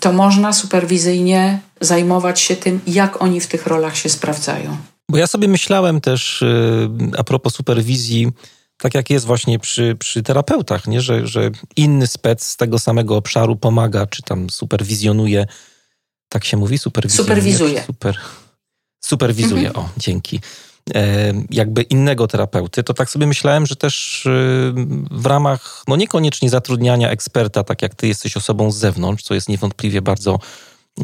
[0.00, 4.76] to można superwizyjnie zajmować się tym, jak oni w tych rolach się sprawdzają.
[5.08, 6.88] Bo ja sobie myślałem też y,
[7.18, 8.28] a propos superwizji,
[8.76, 11.00] tak jak jest właśnie przy, przy terapeutach, nie?
[11.00, 15.46] Że, że inny spec z tego samego obszaru pomaga, czy tam superwizjonuje.
[16.28, 16.78] Tak się mówi?
[16.78, 17.26] Superwizjonuje.
[17.26, 17.84] Superwizuje.
[17.86, 18.18] Super,
[19.04, 19.86] superwizuje, mhm.
[19.86, 20.40] o, dzięki.
[20.94, 24.72] E, jakby innego terapeuty, to tak sobie myślałem, że też y,
[25.10, 29.48] w ramach, no niekoniecznie zatrudniania eksperta, tak jak ty jesteś osobą z zewnątrz, co jest
[29.48, 30.38] niewątpliwie bardzo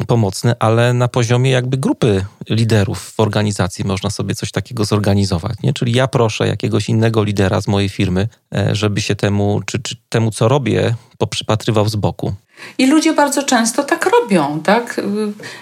[0.07, 5.57] pomocny, ale na poziomie jakby grupy liderów w organizacji można sobie coś takiego zorganizować.
[5.63, 5.73] Nie?
[5.73, 9.95] Czyli ja proszę jakiegoś innego lidera z mojej firmy, e, żeby się temu, czy, czy
[10.09, 12.33] temu, co robię, poprzypatrywał z boku.
[12.77, 15.01] I ludzie bardzo często tak robią, tak?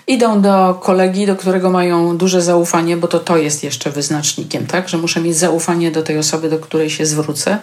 [0.08, 4.90] Idą do kolegi, do którego mają duże zaufanie, bo to to jest jeszcze wyznacznikiem, tak?
[4.90, 7.58] Że muszę mieć zaufanie do tej osoby, do której się zwrócę.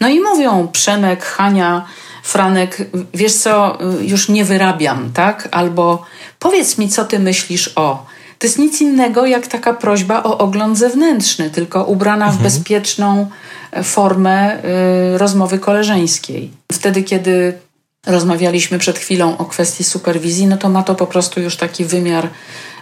[0.00, 1.86] No i mówią Przemek, Hania,
[2.26, 5.48] Franek, wiesz co, już nie wyrabiam, tak?
[5.50, 6.04] Albo
[6.38, 8.06] powiedz mi, co ty myślisz o.
[8.38, 12.42] To jest nic innego jak taka prośba o ogląd zewnętrzny, tylko ubrana w mhm.
[12.42, 13.30] bezpieczną
[13.72, 14.64] e, formę
[15.14, 16.50] y, rozmowy koleżeńskiej.
[16.72, 17.58] Wtedy, kiedy
[18.06, 22.28] rozmawialiśmy przed chwilą o kwestii superwizji, no to ma to po prostu już taki wymiar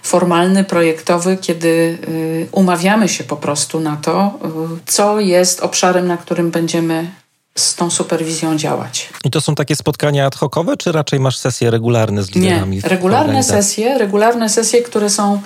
[0.02, 4.38] formalny, projektowy, kiedy y, umawiamy się po prostu na to,
[4.86, 7.10] co jest obszarem, na którym będziemy
[7.58, 9.08] z tą superwizją działać.
[9.24, 12.76] I to są takie spotkania ad hocowe, czy raczej masz sesje regularne z liderami?
[12.76, 15.40] Nie, regularne sesje, regularne sesje, które są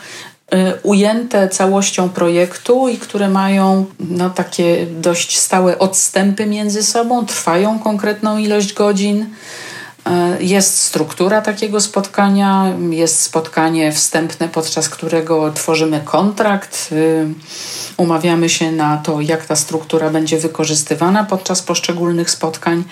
[0.55, 7.79] y, ujęte całością projektu i które mają no, takie dość stałe odstępy między sobą, trwają
[7.79, 9.27] konkretną ilość godzin.
[10.07, 16.89] Y, jest struktura takiego spotkania, jest spotkanie wstępne, podczas którego tworzymy kontrakt.
[16.93, 17.27] Y,
[17.97, 22.85] umawiamy się na to, jak ta struktura będzie wykorzystywana podczas poszczególnych spotkań.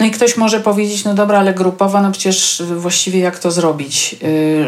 [0.00, 4.16] No i ktoś może powiedzieć, no dobra, ale grupowa, no przecież właściwie jak to zrobić,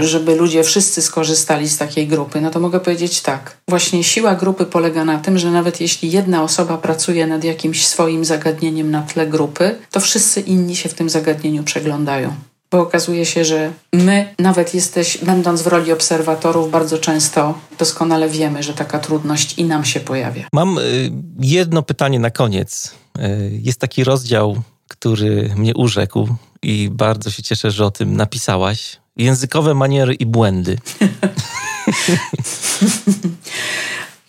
[0.01, 2.41] y, żeby ludzie wszyscy skorzystali z takiej grupy?
[2.41, 3.57] No to mogę powiedzieć tak.
[3.69, 8.25] Właśnie siła grupy polega na tym, że nawet jeśli jedna osoba pracuje nad jakimś swoim
[8.25, 12.35] zagadnieniem na tle grupy, to wszyscy inni się w tym zagadnieniu przeglądają
[12.73, 18.63] bo okazuje się, że my, nawet jesteś, będąc w roli obserwatorów, bardzo często doskonale wiemy,
[18.63, 20.45] że taka trudność i nam się pojawia.
[20.53, 22.95] Mam y, jedno pytanie na koniec.
[23.19, 26.29] Y, jest taki rozdział, który mnie urzekł
[26.63, 28.99] i bardzo się cieszę, że o tym napisałaś.
[29.17, 30.79] Językowe maniery i błędy.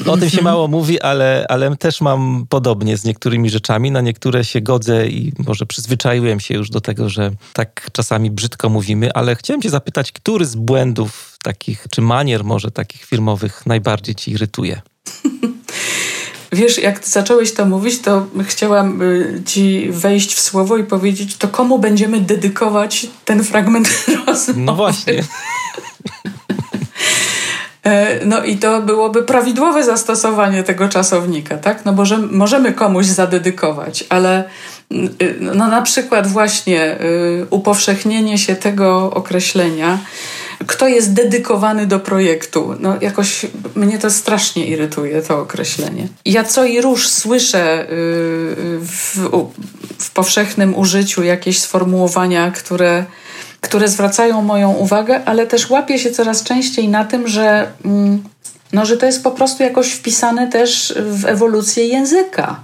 [0.08, 3.92] O tym się mało mówi, ale, ale też mam podobnie z niektórymi rzeczami.
[3.92, 8.70] Na niektóre się godzę i może przyzwyczaiłem się już do tego, że tak czasami brzydko
[8.70, 14.16] mówimy, ale chciałem Cię zapytać, który z błędów takich, czy manier może takich firmowych najbardziej
[14.16, 14.82] Ci irytuje?
[16.52, 21.38] Wiesz, jak ty zacząłeś to mówić, to chciałam y, ci wejść w słowo i powiedzieć,
[21.38, 24.60] to komu będziemy dedykować ten fragment rozmowy?
[24.60, 25.24] No właśnie.
[27.84, 31.86] E, no i to byłoby prawidłowe zastosowanie tego czasownika, tak?
[31.86, 34.44] No bo że możemy komuś zadedykować, ale
[34.92, 39.98] y, no na przykład właśnie y, upowszechnienie się tego określenia,
[40.68, 42.76] kto jest dedykowany do projektu.
[42.80, 43.46] No jakoś
[43.76, 46.08] mnie to strasznie irytuje, to określenie.
[46.26, 47.88] Ja co i róż słyszę y,
[48.80, 49.18] w,
[50.00, 53.06] w powszechnym użyciu jakieś sformułowania, które
[53.62, 58.24] które zwracają moją uwagę, ale też łapię się coraz częściej na tym, że, mm,
[58.74, 62.64] no, że to jest po prostu jakoś wpisane też w ewolucję języka.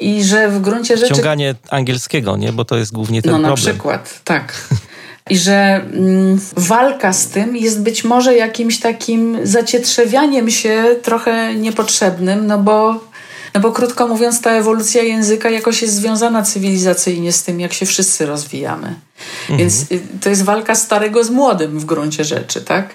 [0.00, 1.14] I że w gruncie rzeczy.
[1.14, 2.52] Ściąganie angielskiego, nie?
[2.52, 3.58] Bo to jest głównie ten no, problem.
[3.58, 4.52] No na przykład, tak.
[5.30, 12.46] I że mm, walka z tym jest być może jakimś takim zacietrzewianiem się trochę niepotrzebnym,
[12.46, 13.08] no bo
[13.54, 17.86] no bo krótko mówiąc, ta ewolucja języka jakoś jest związana cywilizacyjnie z tym, jak się
[17.86, 18.94] wszyscy rozwijamy.
[19.40, 19.58] Mhm.
[19.58, 22.94] Więc y, to jest walka starego z młodym w gruncie rzeczy, tak?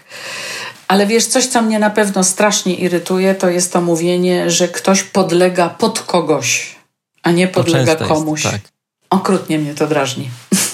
[0.87, 5.03] Ale wiesz, coś, co mnie na pewno strasznie irytuje, to jest to mówienie, że ktoś
[5.03, 6.75] podlega pod kogoś,
[7.23, 8.43] a nie podlega komuś.
[8.43, 8.71] Jest, tak.
[9.09, 10.29] Okrutnie mnie to drażni.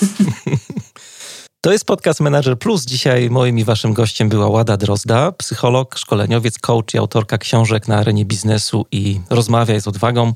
[1.62, 2.86] To jest podcast Manager Plus.
[2.86, 7.97] Dzisiaj moim i waszym gościem była Łada Drozda, psycholog, szkoleniowiec, coach i autorka książek na
[7.97, 10.34] arenie biznesu i rozmawiaj z odwagą.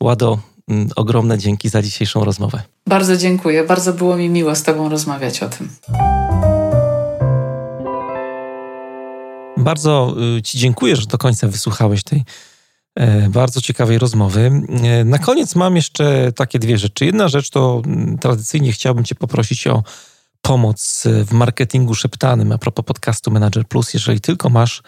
[0.00, 0.38] Łado,
[0.68, 2.62] mm, ogromne dzięki za dzisiejszą rozmowę.
[2.86, 3.64] Bardzo dziękuję.
[3.64, 5.68] Bardzo było mi miło z tobą rozmawiać o tym.
[9.56, 12.24] Bardzo y, ci dziękuję, że do końca wysłuchałeś tej
[12.94, 14.62] e, bardzo ciekawej rozmowy.
[14.82, 17.04] E, na koniec mam jeszcze takie dwie rzeczy.
[17.04, 19.82] Jedna rzecz to mm, tradycyjnie chciałbym cię poprosić o
[20.42, 24.82] pomoc w marketingu szeptanym a propos podcastu Manager Plus, jeżeli tylko masz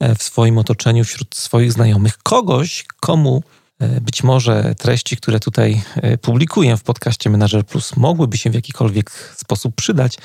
[0.00, 3.42] e, w swoim otoczeniu, wśród swoich znajomych kogoś, komu
[3.78, 8.54] e, być może treści, które tutaj e, publikuję w podcaście Manager Plus, mogłyby się w
[8.54, 10.18] jakikolwiek sposób przydać,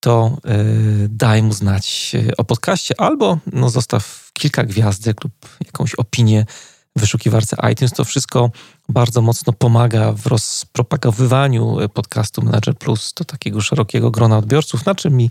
[0.00, 0.38] to
[1.08, 5.32] daj mu znać o podcaście albo no, zostaw kilka gwiazdek lub
[5.66, 6.46] jakąś opinię
[6.96, 7.92] wyszukiwarce iTunes.
[7.92, 8.50] To wszystko
[8.88, 15.16] bardzo mocno pomaga w rozpropagowywaniu podcastu Manager Plus do takiego szerokiego grona odbiorców, na czym
[15.16, 15.30] mi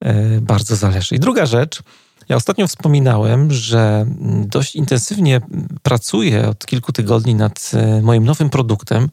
[0.00, 1.14] e, bardzo zależy.
[1.14, 1.82] I druga rzecz,
[2.28, 4.06] ja ostatnio wspominałem, że
[4.46, 5.40] dość intensywnie
[5.82, 9.08] pracuję od kilku tygodni nad e, moim nowym produktem.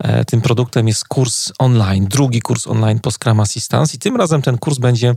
[0.00, 4.42] E, tym produktem jest kurs online, drugi kurs online po Scrum Assistance i tym razem
[4.42, 5.14] ten kurs będzie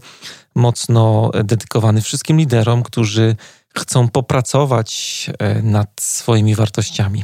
[0.55, 3.35] mocno dedykowany wszystkim liderom, którzy
[3.77, 7.23] chcą popracować e, nad swoimi wartościami.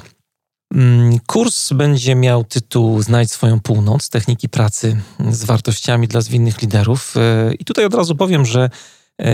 [0.74, 4.98] Mm, kurs będzie miał tytuł Znajdź swoją północ, techniki pracy
[5.30, 7.16] z wartościami dla zwinnych liderów.
[7.18, 8.70] E, I tutaj od razu powiem, że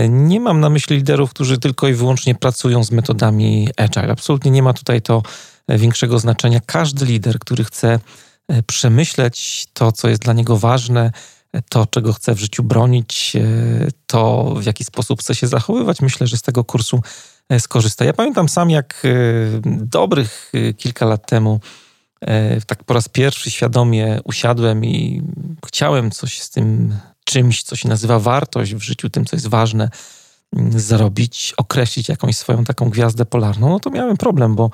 [0.08, 4.12] nie mam na myśli liderów, którzy tylko i wyłącznie pracują z metodami agile.
[4.12, 5.22] Absolutnie nie ma tutaj to
[5.68, 6.60] większego znaczenia.
[6.66, 7.98] Każdy lider, który chce
[8.66, 11.12] przemyśleć to, co jest dla niego ważne,
[11.68, 16.26] to, czego chcę w życiu bronić, e, to w jaki sposób chcę się zachowywać, myślę,
[16.26, 17.00] że z tego kursu
[17.48, 18.04] e, skorzysta.
[18.04, 19.08] Ja pamiętam sam, jak e,
[19.64, 21.60] dobrych kilka lat temu
[22.66, 25.22] tak po raz pierwszy świadomie usiadłem i
[25.66, 26.94] chciałem coś z tym
[27.24, 29.90] czymś, co się nazywa wartość w życiu, tym, co jest ważne,
[30.70, 34.70] zrobić, określić jakąś swoją taką gwiazdę polarną, no to miałem problem, bo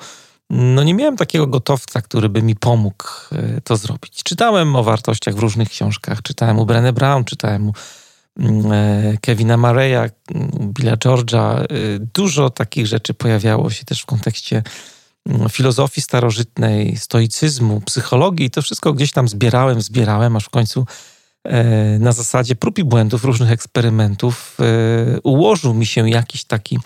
[0.49, 4.23] no nie miałem takiego gotowca, który by mi pomógł e, to zrobić.
[4.23, 6.21] Czytałem o wartościach w różnych książkach.
[6.21, 7.73] Czytałem u Brené Brown, czytałem u
[8.39, 10.09] mm, e, Kevina Mareya,
[10.59, 11.59] Billa George'a.
[11.59, 11.65] E,
[12.13, 14.63] dużo takich rzeczy pojawiało się też w kontekście
[15.29, 18.51] mm, filozofii starożytnej, stoicyzmu, psychologii.
[18.51, 20.85] To wszystko gdzieś tam zbierałem, zbierałem, aż w końcu
[21.99, 24.57] na zasadzie prób i błędów, różnych eksperymentów
[25.23, 26.79] ułożył mi się jakiś taki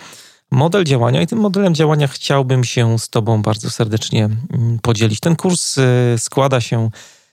[0.52, 5.20] model działania i tym modelem działania chciałbym się z Tobą bardzo serdecznie mm, podzielić.
[5.20, 5.84] Ten kurs y,
[6.18, 6.90] składa się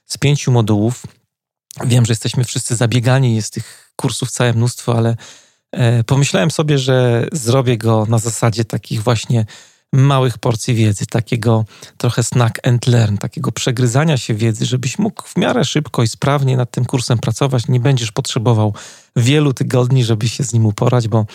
[0.06, 1.02] z pięciu modułów.
[1.84, 5.16] Wiem, że jesteśmy wszyscy zabiegani, jest tych kursów całe mnóstwo, ale
[5.72, 9.46] e, pomyślałem sobie, że zrobię go na zasadzie takich właśnie
[9.92, 11.64] małych porcji wiedzy, takiego
[11.96, 16.56] trochę snack and learn, takiego przegryzania się wiedzy, żebyś mógł w miarę szybko i sprawnie
[16.56, 17.68] nad tym kursem pracować.
[17.68, 18.74] Nie będziesz potrzebował
[19.16, 21.26] wielu tygodni, żeby się z nim uporać, bo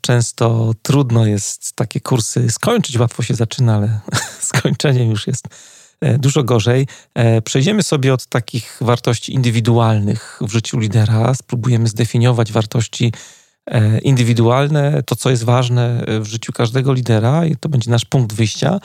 [0.00, 4.00] często trudno jest takie kursy skończyć, łatwo się zaczyna, ale
[4.40, 5.44] skończenie już jest
[6.00, 6.86] e, dużo gorzej.
[7.14, 13.12] E, przejdziemy sobie od takich wartości indywidualnych w życiu lidera, spróbujemy zdefiniować wartości
[14.02, 18.80] indywidualne, to co jest ważne w życiu każdego lidera, i to będzie nasz punkt wyjścia.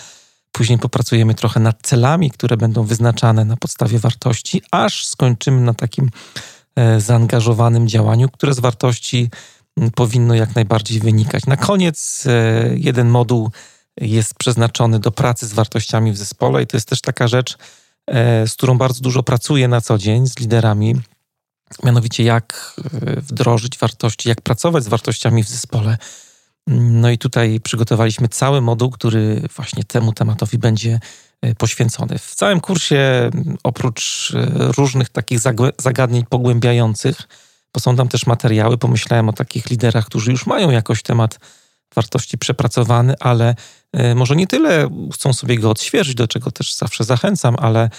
[0.51, 6.09] Później popracujemy trochę nad celami, które będą wyznaczane na podstawie wartości, aż skończymy na takim
[6.97, 9.29] zaangażowanym działaniu, które z wartości
[9.95, 11.45] powinno jak najbardziej wynikać.
[11.45, 13.51] Na koniec e, jeden moduł
[14.01, 17.57] jest przeznaczony do pracy z wartościami w zespole i to jest też taka rzecz,
[18.07, 20.95] e, z którą bardzo dużo pracuję na co dzień z liderami.
[21.83, 25.97] Mianowicie, jak e, wdrożyć wartości, jak pracować z wartościami w zespole.
[26.67, 30.99] No i tutaj przygotowaliśmy cały moduł, który właśnie temu tematowi będzie
[31.57, 32.17] poświęcony.
[32.17, 33.29] W całym kursie,
[33.63, 34.33] oprócz
[34.77, 35.39] różnych takich
[35.79, 37.27] zagadnień pogłębiających,
[37.73, 41.39] bo są tam też materiały, pomyślałem o takich liderach, którzy już mają jakoś temat
[41.95, 43.55] wartości przepracowany, ale
[43.93, 47.89] e, może nie tyle chcą sobie go odświeżyć, do czego też zawsze zachęcam, ale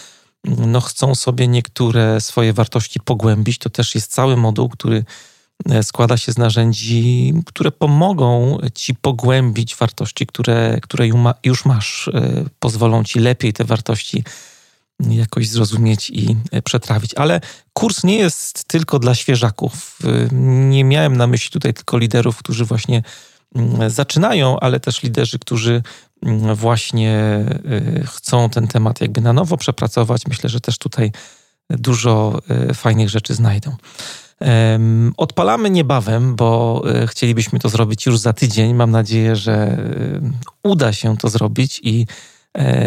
[0.45, 3.59] mm, no chcą sobie niektóre swoje wartości pogłębić.
[3.59, 5.05] To też jest cały moduł, który
[5.71, 11.09] e, składa się z narzędzi, które pomogą ci pogłębić wartości, które, które
[11.45, 14.25] już masz, e, pozwolą ci lepiej te wartości
[15.01, 17.15] jakoś zrozumieć i przetrawić.
[17.15, 17.41] Ale
[17.73, 19.99] kurs nie jest tylko dla świeżaków.
[20.33, 23.03] Nie miałem na myśli tutaj tylko liderów, którzy właśnie
[23.55, 25.83] Mm, zaczynają, ale też liderzy, którzy
[26.23, 30.27] mm, właśnie y, chcą ten temat jakby na nowo przepracować.
[30.29, 31.13] Myślę, że też tutaj
[31.71, 33.77] dużo y, fajnych rzeczy znajdą.
[35.17, 38.75] Odpalamy niebawem, bo y, chcielibyśmy to zrobić już za tydzień.
[38.75, 39.79] Mam nadzieję, że
[40.63, 42.07] uda się to zrobić i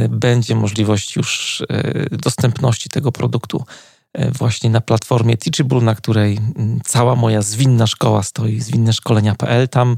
[0.09, 1.63] będzie możliwość już
[2.11, 3.65] dostępności tego produktu
[4.31, 9.69] właśnie na platformie Teachable, na której mm, cała moja zwinna szkoła stoi, zwinneszkolenia.pl.
[9.69, 9.97] Tam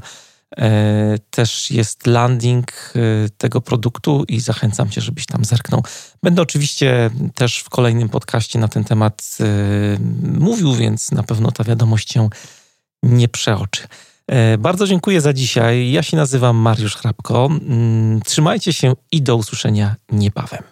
[0.56, 5.84] E, też jest landing e, tego produktu i zachęcam Cię, żebyś tam zerknął.
[6.22, 9.44] Będę oczywiście też w kolejnym podcaście na ten temat e,
[10.38, 12.28] mówił, więc na pewno ta wiadomość się
[13.02, 13.88] nie przeoczy.
[14.58, 15.90] Bardzo dziękuję za dzisiaj.
[15.90, 17.46] Ja się nazywam Mariusz Hrabko.
[17.46, 20.62] Mm, trzymajcie się i do usłyszenia niebawem.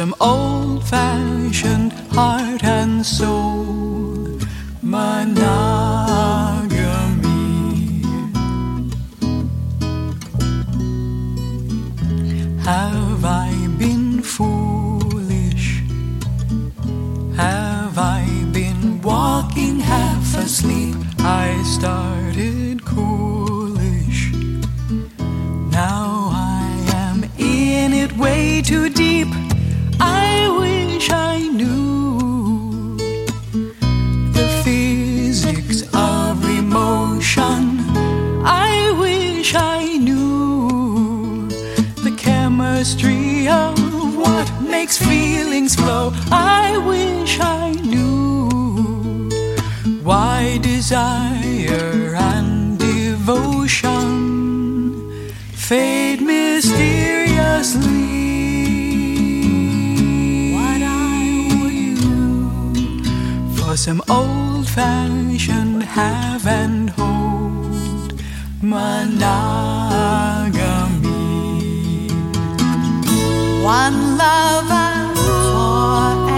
[0.00, 4.38] Some old fashioned heart and soul
[4.80, 5.60] monogamy.
[12.62, 15.82] Have I been foolish?
[17.36, 20.96] Have I been walking half asleep?
[21.18, 24.32] I started coolish.
[25.70, 28.89] Now I am in it way too
[31.00, 32.98] wish I knew
[34.36, 37.80] the physics of emotion.
[38.44, 41.48] I wish I knew
[42.04, 43.78] the chemistry of
[44.18, 46.12] what makes feelings flow.
[46.30, 49.30] I wish I knew
[50.02, 54.10] why desire and devotion
[55.54, 56.09] fade.
[63.80, 68.12] Some old fashioned have and hold
[68.60, 69.30] monogamy.
[73.64, 74.50] One love.
[75.90, 76.29] trying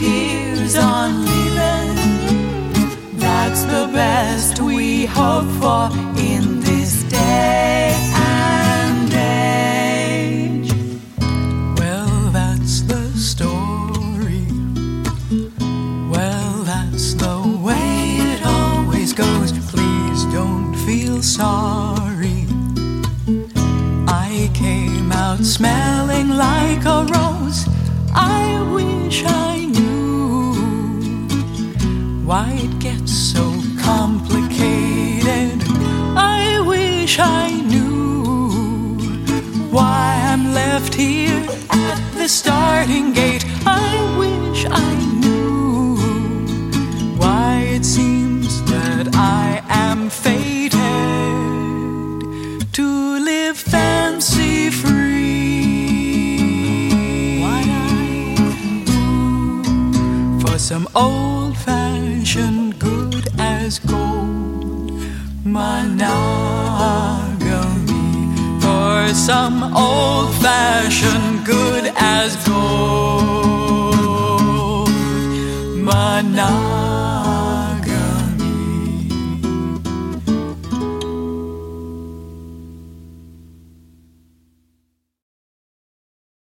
[0.00, 1.94] tears on leaving.
[3.18, 10.72] That's the best we hope for in this day and age.
[11.78, 14.46] Well, that's the story.
[16.14, 19.52] Well, that's the way it always goes.
[19.72, 22.46] Please don't feel sorry.
[24.08, 27.29] I came out smelling like a rose.
[42.20, 43.44] The starting gate.
[43.64, 45.96] I wish I knew
[47.16, 50.76] why it seems that I am fated
[52.74, 52.86] to
[53.30, 55.00] live fancy free.
[57.42, 57.62] I
[60.42, 64.92] for some old fashioned good as gold
[65.42, 66.20] monogamy
[68.60, 71.79] for some old fashioned good
[72.18, 73.70] as gold,
[75.88, 76.79] my night.